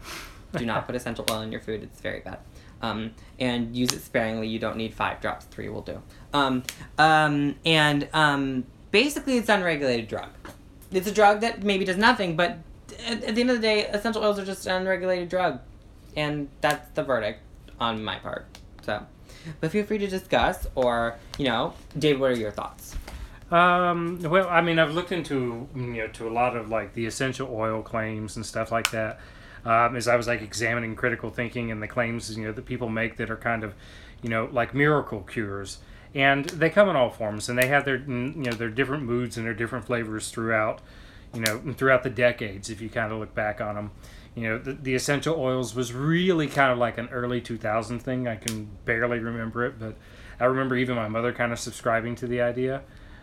Do 0.57 0.65
not 0.65 0.85
put 0.87 0.95
essential 0.95 1.25
oil 1.31 1.39
in 1.39 1.53
your 1.53 1.61
food. 1.61 1.83
It's 1.83 2.01
very 2.01 2.19
bad. 2.19 2.39
Um, 2.83 3.15
and 3.39 3.75
use 3.75 3.91
it 3.93 4.01
sparingly. 4.01 4.47
You 4.47 4.59
don't 4.59 4.77
need 4.77 4.93
five 4.93 5.21
drops. 5.21 5.45
Three 5.45 5.69
will 5.69 5.81
do. 5.81 6.01
Um, 6.33 6.63
um, 6.97 7.55
and 7.65 8.07
um, 8.13 8.65
basically, 8.91 9.37
it's 9.37 9.49
unregulated 9.49 10.07
drug. 10.07 10.29
It's 10.91 11.07
a 11.07 11.11
drug 11.11 11.41
that 11.41 11.63
maybe 11.63 11.85
does 11.85 11.97
nothing, 11.97 12.35
but 12.35 12.57
at, 13.07 13.23
at 13.23 13.35
the 13.35 13.41
end 13.41 13.49
of 13.49 13.55
the 13.55 13.61
day, 13.61 13.85
essential 13.87 14.23
oils 14.23 14.37
are 14.39 14.45
just 14.45 14.65
an 14.67 14.81
unregulated 14.81 15.29
drug, 15.29 15.59
and 16.15 16.49
that's 16.61 16.89
the 16.89 17.03
verdict 17.03 17.39
on 17.79 18.03
my 18.03 18.17
part. 18.17 18.45
So, 18.81 19.05
but 19.59 19.71
feel 19.71 19.85
free 19.85 19.97
to 19.99 20.07
discuss, 20.07 20.67
or 20.75 21.17
you 21.37 21.45
know, 21.45 21.73
Dave, 21.97 22.19
what 22.19 22.31
are 22.31 22.37
your 22.37 22.51
thoughts? 22.51 22.95
Um, 23.51 24.19
well, 24.21 24.47
I 24.49 24.61
mean, 24.61 24.79
I've 24.79 24.93
looked 24.93 25.11
into 25.11 25.67
you 25.75 25.81
know 25.81 26.07
to 26.07 26.27
a 26.27 26.31
lot 26.31 26.55
of 26.55 26.69
like 26.69 26.93
the 26.93 27.05
essential 27.05 27.49
oil 27.53 27.81
claims 27.81 28.35
and 28.35 28.45
stuff 28.45 28.71
like 28.71 28.91
that. 28.91 29.19
Um, 29.65 29.95
as 29.95 30.07
I 30.07 30.15
was 30.15 30.27
like 30.27 30.41
examining 30.41 30.95
critical 30.95 31.29
thinking 31.29 31.71
and 31.71 31.81
the 31.81 31.87
claims 31.87 32.35
you 32.35 32.43
know 32.43 32.51
that 32.51 32.65
people 32.65 32.89
make 32.89 33.17
that 33.17 33.29
are 33.29 33.37
kind 33.37 33.63
of, 33.63 33.73
you 34.21 34.29
know, 34.29 34.49
like 34.51 34.73
miracle 34.73 35.21
cures, 35.21 35.79
and 36.13 36.45
they 36.45 36.69
come 36.69 36.89
in 36.89 36.95
all 36.95 37.09
forms 37.09 37.47
and 37.49 37.57
they 37.57 37.67
have 37.67 37.85
their 37.85 37.97
you 37.97 38.33
know 38.35 38.51
their 38.51 38.69
different 38.69 39.03
moods 39.03 39.37
and 39.37 39.45
their 39.45 39.53
different 39.53 39.85
flavors 39.85 40.29
throughout, 40.29 40.81
you 41.33 41.41
know, 41.41 41.61
throughout 41.77 42.03
the 42.03 42.09
decades. 42.09 42.69
If 42.69 42.81
you 42.81 42.89
kind 42.89 43.11
of 43.11 43.19
look 43.19 43.33
back 43.33 43.61
on 43.61 43.75
them. 43.75 43.91
You 44.35 44.49
know, 44.49 44.57
the, 44.57 44.73
the 44.73 44.95
essential 44.95 45.39
oils 45.39 45.75
was 45.75 45.93
really 45.93 46.47
kind 46.47 46.71
of 46.71 46.79
like 46.79 46.97
an 46.97 47.07
early 47.09 47.39
2000 47.39 47.99
thing. 47.99 48.27
I 48.27 48.35
can 48.35 48.67
barely 48.83 49.19
remember 49.19 49.63
it, 49.63 49.77
but 49.77 49.95
I 50.39 50.45
remember 50.45 50.75
even 50.75 50.95
my 50.95 51.07
mother 51.07 51.31
kind 51.31 51.51
of 51.51 51.59
subscribing 51.59 52.15
to 52.15 52.27
the 52.27 52.41
idea. 52.41 52.81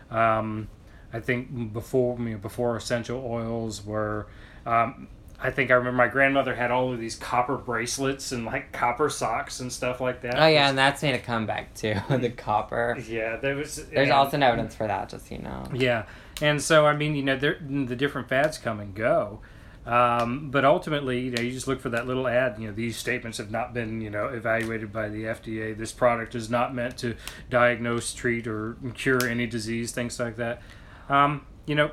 Um, 0.09 0.69
I 1.13 1.19
think 1.19 1.73
before 1.73 2.17
you 2.19 2.29
know, 2.29 2.37
before 2.37 2.75
essential 2.77 3.23
oils 3.25 3.85
were, 3.85 4.27
um, 4.65 5.07
I 5.43 5.49
think 5.49 5.71
I 5.71 5.73
remember 5.73 5.97
my 5.97 6.07
grandmother 6.07 6.53
had 6.53 6.69
all 6.69 6.93
of 6.93 6.99
these 6.99 7.15
copper 7.15 7.57
bracelets 7.57 8.31
and 8.31 8.45
like 8.45 8.71
copper 8.71 9.09
socks 9.09 9.59
and 9.59 9.73
stuff 9.73 9.99
like 9.99 10.21
that. 10.21 10.39
Oh 10.39 10.45
yeah, 10.45 10.69
and 10.69 10.77
that's 10.77 11.01
made 11.01 11.15
a 11.15 11.19
comeback 11.19 11.73
too. 11.73 11.95
the 12.09 12.29
copper. 12.29 12.97
yeah. 13.07 13.37
There 13.37 13.55
was. 13.55 13.75
There's 13.75 14.09
and- 14.09 14.11
also 14.11 14.39
evidence 14.39 14.75
for 14.75 14.85
that, 14.85 15.09
just 15.09 15.27
so 15.27 15.35
you 15.35 15.41
know. 15.41 15.63
Yeah, 15.73 16.05
and 16.41 16.61
so 16.61 16.85
I 16.85 16.95
mean, 16.95 17.15
you 17.15 17.23
know, 17.23 17.37
there- 17.37 17.59
the 17.59 17.95
different 17.95 18.29
fads 18.29 18.59
come 18.59 18.79
and 18.79 18.93
go, 18.93 19.39
um, 19.85 20.51
but 20.51 20.63
ultimately, 20.63 21.21
you 21.21 21.31
know, 21.31 21.41
you 21.41 21.51
just 21.51 21.67
look 21.67 21.81
for 21.81 21.89
that 21.89 22.05
little 22.05 22.27
ad. 22.27 22.59
You 22.59 22.67
know, 22.67 22.73
these 22.73 22.97
statements 22.97 23.39
have 23.39 23.49
not 23.49 23.73
been, 23.73 23.99
you 23.99 24.11
know, 24.11 24.27
evaluated 24.27 24.93
by 24.93 25.09
the 25.09 25.23
FDA. 25.23 25.75
This 25.75 25.91
product 25.91 26.35
is 26.35 26.51
not 26.51 26.75
meant 26.75 26.97
to 26.99 27.15
diagnose, 27.49 28.13
treat, 28.13 28.45
or 28.45 28.77
cure 28.93 29.25
any 29.27 29.47
disease, 29.47 29.91
things 29.91 30.19
like 30.19 30.37
that. 30.37 30.61
Um, 31.09 31.47
you 31.65 31.73
know, 31.73 31.91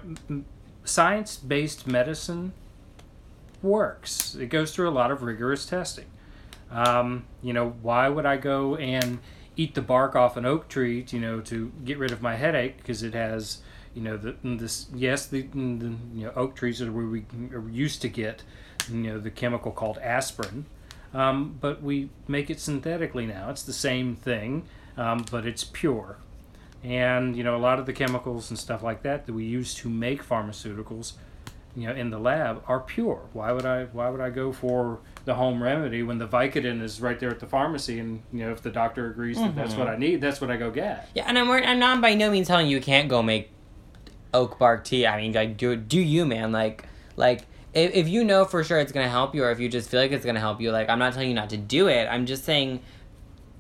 science-based 0.85 1.87
medicine 1.87 2.53
works. 3.63 4.35
It 4.35 4.47
goes 4.47 4.75
through 4.75 4.89
a 4.89 4.91
lot 4.91 5.11
of 5.11 5.23
rigorous 5.23 5.67
testing. 5.67 6.07
Um, 6.71 7.25
you 7.43 7.53
know, 7.53 7.71
why 7.83 8.09
would 8.09 8.27
I 8.27 8.37
go 8.37 8.77
and 8.77 9.19
eat 9.57 9.75
the 9.75 9.83
bark 9.83 10.15
off 10.15 10.37
an 10.37 10.47
oak 10.47 10.69
tree, 10.69 11.05
you 11.11 11.21
know, 11.21 11.41
to 11.41 11.73
get 11.85 11.99
rid 11.99 12.13
of 12.13 12.23
my 12.23 12.37
headache 12.37 12.77
because 12.79 13.03
it 13.03 13.15
has, 13.15 13.59
you 13.95 14.03
know, 14.03 14.17
the 14.17 14.37
this 14.45 14.87
yes, 14.95 15.27
the, 15.27 15.43
the 15.43 15.95
you 16.15 16.25
know 16.25 16.33
oak 16.37 16.55
trees 16.55 16.81
are 16.81 16.93
where 16.93 17.07
we 17.07 17.25
used 17.71 18.01
to 18.03 18.09
get, 18.09 18.43
you 18.89 18.97
know, 18.97 19.19
the 19.19 19.31
chemical 19.31 19.73
called 19.73 19.99
aspirin, 19.99 20.67
um, 21.13 21.57
but 21.61 21.83
we 21.83 22.11
make 22.29 22.51
it 22.51 22.61
synthetically 22.61 23.27
now. 23.27 23.51
It's 23.51 23.63
the 23.63 23.73
same 23.73 24.15
thing, 24.15 24.65
um, 24.97 25.25
but 25.31 25.45
it's 25.45 25.65
pure. 25.65 26.19
And 26.85 27.37
you 27.37 27.43
know, 27.43 27.57
a 27.57 27.59
lot 27.59 27.81
of 27.81 27.87
the 27.87 27.93
chemicals 27.93 28.51
and 28.51 28.59
stuff 28.59 28.83
like 28.83 29.03
that 29.03 29.27
that 29.27 29.33
we 29.33 29.45
use 29.45 29.75
to 29.77 29.89
make 29.89 30.23
pharmaceuticals, 30.23 31.15
you 31.79 31.87
know, 31.87 31.95
in 31.95 32.11
the 32.11 32.19
lab 32.19 32.63
are 32.67 32.81
pure. 32.81 33.29
Why 33.33 33.53
would 33.53 33.65
I? 33.65 33.85
Why 33.85 34.11
would 34.11 34.21
I 34.21 34.31
go 34.31 34.53
for 34.53 35.01
the 35.25 35.35
home 35.35 35.63
remedy 35.63 36.03
when 36.03 36.19
the 36.19 36.27
Vicodin 36.27 36.83
is 36.83 37.01
right 37.01 37.19
there 37.19 37.31
at 37.31 37.41
the 37.41 37.47
pharmacy? 37.47 37.99
And 38.01 38.23
you 38.33 38.45
know, 38.45 38.53
if 38.53 38.63
the 38.63 38.71
doctor 38.71 39.11
agrees 39.11 39.37
that 39.37 39.55
that's 39.55 39.75
what 39.75 39.87
mm-hmm. 39.87 39.97
I 39.97 39.99
need, 39.99 40.21
that's 40.21 40.41
what 40.41 40.51
I 40.51 40.57
go 40.57 40.71
get. 40.71 41.09
Yeah, 41.15 41.25
and 41.27 41.39
I'm, 41.39 41.51
I'm 41.51 41.79
not 41.79 42.01
by 42.01 42.15
no 42.15 42.31
means 42.31 42.49
telling 42.49 42.67
you 42.67 42.77
you 42.77 42.83
can't 42.83 43.09
go 43.09 43.23
make 43.23 43.51
oak 44.35 44.59
bark 44.59 44.85
tea. 44.85 45.07
I 45.07 45.21
mean, 45.21 45.33
like, 45.33 45.57
do 45.57 45.77
do 45.77 46.01
you, 46.01 46.27
man? 46.27 46.53
Like, 46.53 46.85
like 47.17 47.43
if, 47.73 47.95
if 47.95 48.09
you 48.09 48.25
know 48.25 48.45
for 48.45 48.65
sure 48.65 48.79
it's 48.79 48.93
gonna 48.93 49.09
help 49.09 49.35
you, 49.35 49.45
or 49.45 49.51
if 49.51 49.61
you 49.61 49.69
just 49.69 49.89
feel 49.89 50.01
like 50.01 50.13
it's 50.13 50.25
gonna 50.25 50.41
help 50.41 50.61
you, 50.61 50.71
like, 50.71 50.89
I'm 50.89 50.99
not 50.99 51.13
telling 51.13 51.29
you 51.29 51.35
not 51.35 51.51
to 51.51 51.57
do 51.57 51.89
it. 51.89 52.07
I'm 52.07 52.27
just 52.27 52.45
saying, 52.45 52.81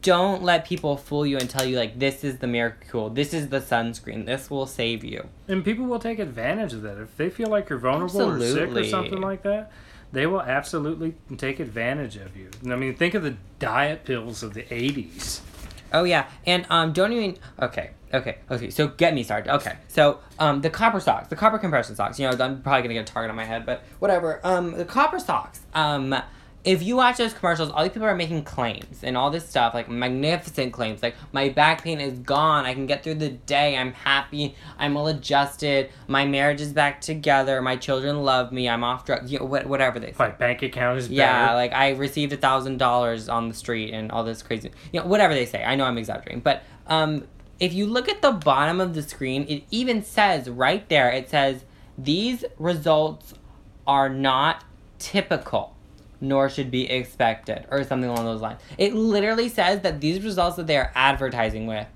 don't 0.02 0.42
let 0.42 0.64
people 0.64 0.96
fool 0.96 1.26
you 1.26 1.38
and 1.38 1.48
tell 1.48 1.64
you 1.64 1.76
like 1.76 1.98
this 1.98 2.24
is 2.24 2.38
the 2.38 2.46
miracle, 2.46 3.10
this 3.10 3.34
is 3.34 3.48
the 3.48 3.60
sunscreen, 3.60 4.26
this 4.26 4.50
will 4.50 4.66
save 4.66 5.04
you. 5.04 5.28
And 5.48 5.64
people 5.64 5.86
will 5.86 5.98
take 5.98 6.18
advantage 6.18 6.72
of 6.72 6.82
that 6.82 6.98
if 6.98 7.16
they 7.16 7.30
feel 7.30 7.48
like 7.48 7.68
you're 7.68 7.78
vulnerable 7.78 8.22
or 8.22 8.40
sick 8.40 8.70
or 8.70 8.84
something 8.84 9.20
like 9.20 9.42
that. 9.42 9.72
They 10.10 10.26
will 10.26 10.40
absolutely 10.40 11.14
take 11.36 11.60
advantage 11.60 12.16
of 12.16 12.34
you. 12.36 12.50
I 12.64 12.76
mean, 12.76 12.94
think 12.94 13.14
of 13.14 13.22
the 13.22 13.36
diet 13.58 14.04
pills 14.04 14.42
of 14.42 14.54
the 14.54 14.62
'80s. 14.62 15.40
Oh 15.92 16.04
yeah, 16.04 16.28
and 16.46 16.66
um, 16.70 16.92
don't 16.92 17.12
even. 17.12 17.36
Okay, 17.60 17.90
okay, 18.14 18.38
okay. 18.50 18.70
So 18.70 18.88
get 18.88 19.14
me 19.14 19.22
started. 19.22 19.54
Okay, 19.56 19.76
so 19.88 20.20
um, 20.38 20.62
the 20.62 20.70
copper 20.70 21.00
socks, 21.00 21.28
the 21.28 21.36
copper 21.36 21.58
compression 21.58 21.94
socks. 21.94 22.18
You 22.18 22.28
know, 22.28 22.42
I'm 22.42 22.62
probably 22.62 22.82
gonna 22.82 22.94
get 22.94 23.08
a 23.08 23.12
target 23.12 23.28
on 23.30 23.36
my 23.36 23.44
head, 23.44 23.66
but 23.66 23.82
whatever. 23.98 24.40
Um, 24.44 24.72
the 24.72 24.86
copper 24.86 25.18
socks. 25.18 25.60
Um, 25.74 26.14
if 26.64 26.82
you 26.82 26.96
watch 26.96 27.16
those 27.16 27.32
commercials, 27.32 27.70
all 27.70 27.82
these 27.84 27.92
people 27.92 28.06
are 28.08 28.14
making 28.16 28.42
claims 28.44 29.02
and 29.04 29.16
all 29.16 29.30
this 29.30 29.48
stuff, 29.48 29.74
like 29.74 29.88
magnificent 29.88 30.72
claims, 30.72 31.02
like 31.02 31.14
my 31.32 31.48
back 31.48 31.82
pain 31.84 32.00
is 32.00 32.18
gone. 32.18 32.66
I 32.66 32.74
can 32.74 32.86
get 32.86 33.02
through 33.04 33.14
the 33.14 33.28
day. 33.30 33.76
I'm 33.76 33.92
happy. 33.92 34.54
I'm 34.78 34.94
well 34.94 35.06
adjusted. 35.06 35.90
My 36.08 36.26
marriage 36.26 36.60
is 36.60 36.72
back 36.72 37.00
together. 37.00 37.62
My 37.62 37.76
children 37.76 38.22
love 38.24 38.52
me. 38.52 38.68
I'm 38.68 38.82
off 38.84 39.06
drugs. 39.06 39.32
You 39.32 39.38
know, 39.38 39.44
wha- 39.46 39.62
whatever 39.62 39.98
they 40.00 40.08
say. 40.08 40.16
My 40.18 40.30
bank 40.30 40.62
account 40.62 40.98
is 40.98 41.08
Yeah, 41.08 41.46
better. 41.46 41.54
like 41.56 41.72
I 41.72 41.90
received 41.90 42.32
a 42.32 42.36
thousand 42.36 42.78
dollars 42.78 43.28
on 43.28 43.48
the 43.48 43.54
street 43.54 43.94
and 43.94 44.10
all 44.10 44.24
this 44.24 44.42
crazy, 44.42 44.70
you 44.92 45.00
know, 45.00 45.06
whatever 45.06 45.34
they 45.34 45.46
say. 45.46 45.62
I 45.64 45.74
know 45.76 45.84
I'm 45.84 45.96
exaggerating, 45.96 46.40
but 46.40 46.64
um, 46.88 47.26
if 47.60 47.72
you 47.72 47.86
look 47.86 48.08
at 48.08 48.20
the 48.20 48.32
bottom 48.32 48.80
of 48.80 48.94
the 48.94 49.02
screen, 49.02 49.46
it 49.48 49.62
even 49.70 50.02
says 50.02 50.50
right 50.50 50.86
there. 50.88 51.10
It 51.10 51.30
says 51.30 51.64
these 51.96 52.44
results 52.58 53.34
are 53.86 54.08
not 54.08 54.64
typical, 54.98 55.74
nor 56.20 56.48
should 56.48 56.70
be 56.70 56.88
expected, 56.90 57.66
or 57.70 57.84
something 57.84 58.10
along 58.10 58.24
those 58.24 58.40
lines. 58.40 58.60
It 58.76 58.94
literally 58.94 59.48
says 59.48 59.80
that 59.82 60.00
these 60.00 60.22
results 60.24 60.56
that 60.56 60.66
they 60.66 60.76
are 60.76 60.92
advertising 60.94 61.66
with 61.66 61.86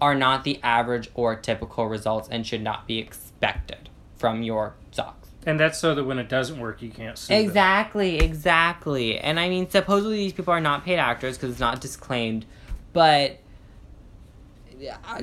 are 0.00 0.14
not 0.14 0.44
the 0.44 0.60
average 0.62 1.10
or 1.14 1.36
typical 1.36 1.86
results 1.86 2.28
and 2.30 2.46
should 2.46 2.62
not 2.62 2.86
be 2.86 2.98
expected 2.98 3.88
from 4.16 4.42
your 4.42 4.74
socks. 4.90 5.28
And 5.46 5.58
that's 5.58 5.78
so 5.78 5.94
that 5.94 6.04
when 6.04 6.18
it 6.18 6.28
doesn't 6.28 6.58
work, 6.58 6.82
you 6.82 6.90
can't 6.90 7.16
them. 7.16 7.40
Exactly, 7.40 8.18
exactly. 8.18 9.18
And 9.18 9.40
I 9.40 9.48
mean, 9.48 9.68
supposedly 9.68 10.18
these 10.18 10.32
people 10.32 10.52
are 10.52 10.60
not 10.60 10.84
paid 10.84 10.98
actors 10.98 11.36
because 11.36 11.50
it's 11.50 11.60
not 11.60 11.80
disclaimed, 11.80 12.46
but 12.92 13.38
I, 15.04 15.18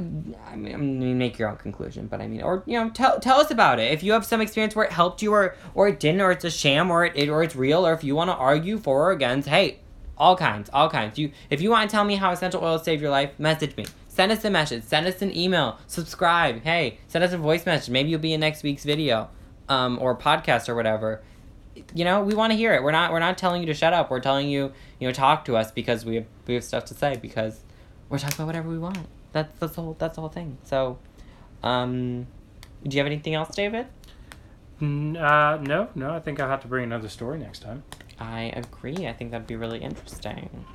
I 0.48 0.56
mean, 0.56 1.18
make 1.18 1.38
your 1.38 1.50
own 1.50 1.58
conclusion. 1.58 2.08
But 2.08 2.22
I 2.22 2.28
mean, 2.28 2.42
or 2.42 2.64
you 2.66 2.80
know, 2.80 2.90
tell 2.90 3.20
tell 3.20 3.40
us 3.40 3.52
about 3.52 3.80
it. 3.80 3.92
If 3.92 4.04
you 4.04 4.14
have 4.14 4.26
some 4.26 4.42
experience 4.42 4.76
where 4.76 4.86
it 4.86 4.92
helped 4.92 5.22
you, 5.22 5.34
or 5.34 5.56
or 5.74 5.88
it 5.88 6.00
didn't, 6.00 6.22
or 6.22 6.32
it's 6.32 6.46
a 6.46 6.52
sham, 6.52 6.90
or 6.90 7.06
it, 7.06 7.30
or 7.30 7.44
it's 7.44 7.56
real, 7.56 7.86
or 7.86 7.94
if 7.94 8.04
you 8.04 8.16
want 8.16 8.30
to 8.30 8.36
argue 8.36 8.78
for 8.78 9.10
or 9.10 9.12
against, 9.12 9.48
hey, 9.48 9.80
all 10.18 10.36
kinds, 10.36 10.70
all 10.72 10.90
kinds. 10.90 11.18
You 11.18 11.32
if 11.50 11.62
you 11.62 11.70
want 11.70 11.90
to 11.90 11.94
tell 11.94 12.04
me 12.04 12.16
how 12.16 12.32
essential 12.32 12.64
oils 12.64 12.84
saved 12.84 13.02
your 13.02 13.12
life, 13.12 13.32
message 13.38 13.76
me. 13.76 13.86
Send 14.08 14.32
us 14.32 14.44
a 14.44 14.50
message. 14.50 14.84
Send 14.84 15.08
us 15.08 15.22
an 15.22 15.36
email. 15.36 15.78
Subscribe. 15.88 16.64
Hey, 16.64 17.00
send 17.08 17.24
us 17.24 17.32
a 17.34 17.38
voice 17.38 17.66
message. 17.66 17.90
Maybe 17.90 18.10
you'll 18.10 18.20
be 18.20 18.34
in 18.34 18.40
next 18.40 18.64
week's 18.64 18.84
video, 18.84 19.30
um, 19.68 19.98
or 20.02 20.16
podcast 20.16 20.70
or 20.70 20.76
whatever. 20.76 21.22
You 21.94 22.04
know, 22.04 22.24
we 22.24 22.34
want 22.34 22.52
to 22.52 22.58
hear 22.58 22.74
it. 22.74 22.84
We're 22.84 22.92
not 22.92 23.12
we're 23.12 23.20
not 23.20 23.38
telling 23.38 23.62
you 23.62 23.68
to 23.68 23.74
shut 23.74 23.94
up. 23.94 24.10
We're 24.10 24.20
telling 24.20 24.50
you, 24.50 24.74
you 25.00 25.08
know, 25.08 25.14
talk 25.14 25.46
to 25.46 25.56
us 25.58 25.72
because 25.72 26.06
we 26.06 26.16
have 26.16 26.26
we 26.48 26.54
have 26.56 26.64
stuff 26.64 26.86
to 26.86 26.94
say 26.94 27.18
because 27.22 27.62
we're 28.10 28.20
talking 28.20 28.36
about 28.36 28.48
whatever 28.48 28.70
we 28.70 28.78
want. 28.78 28.98
That's 29.32 29.58
that's 29.60 29.76
the 29.76 29.82
whole 29.82 29.96
that's 30.00 30.16
the 30.16 30.22
whole 30.22 30.30
thing. 30.30 30.58
So, 30.64 30.98
um, 31.64 32.28
do 32.84 32.96
you 32.96 33.00
have 33.00 33.08
anything 33.08 33.36
else, 33.36 33.56
David? 33.56 33.88
N- 34.82 35.18
Uh, 35.18 35.58
no, 35.62 35.90
no. 35.96 36.14
I 36.16 36.20
think 36.20 36.40
I'll 36.40 36.50
have 36.50 36.62
to 36.62 36.68
bring 36.68 36.84
another 36.86 37.10
story 37.10 37.38
next 37.40 37.60
time. 37.60 37.84
I 38.20 38.52
agree. 38.56 39.08
I 39.08 39.14
think 39.14 39.32
that'd 39.32 39.48
be 39.48 39.56
really 39.56 39.80
interesting. 39.80 40.66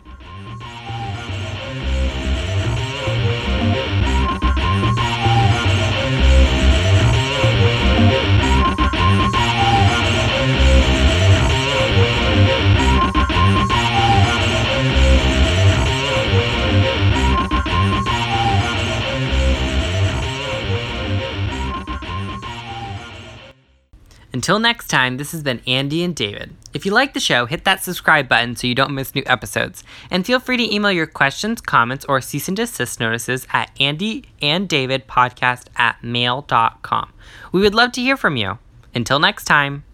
Until 24.44 24.59
next 24.59 24.88
time, 24.88 25.16
this 25.16 25.33
has 25.33 25.42
been 25.42 25.62
Andy 25.66 26.04
and 26.04 26.14
David. 26.14 26.54
If 26.74 26.85
you 26.85 26.92
like 26.92 27.14
the 27.14 27.18
show, 27.18 27.46
hit 27.46 27.64
that 27.64 27.83
subscribe 27.83 28.28
button 28.28 28.57
so 28.57 28.66
you 28.66 28.74
don't 28.74 28.94
miss 28.94 29.14
new 29.14 29.22
episodes. 29.24 29.83
And 30.11 30.26
feel 30.26 30.38
free 30.38 30.59
to 30.59 30.74
email 30.74 30.92
your 30.92 31.07
questions, 31.07 31.62
comments, 31.62 32.04
or 32.04 32.20
cease 32.20 32.46
and 32.46 32.54
desist 32.54 33.00
notices 33.00 33.46
at 33.54 33.70
Andy 33.80 34.26
and 34.42 34.68
David 34.68 35.09
podcast 35.09 35.68
at 35.76 36.04
mail.com. 36.04 37.11
We 37.52 37.62
would 37.62 37.74
love 37.74 37.92
to 37.92 38.02
hear 38.02 38.18
from 38.18 38.37
you. 38.37 38.59
Until 38.94 39.18
next 39.18 39.44
time. 39.44 39.85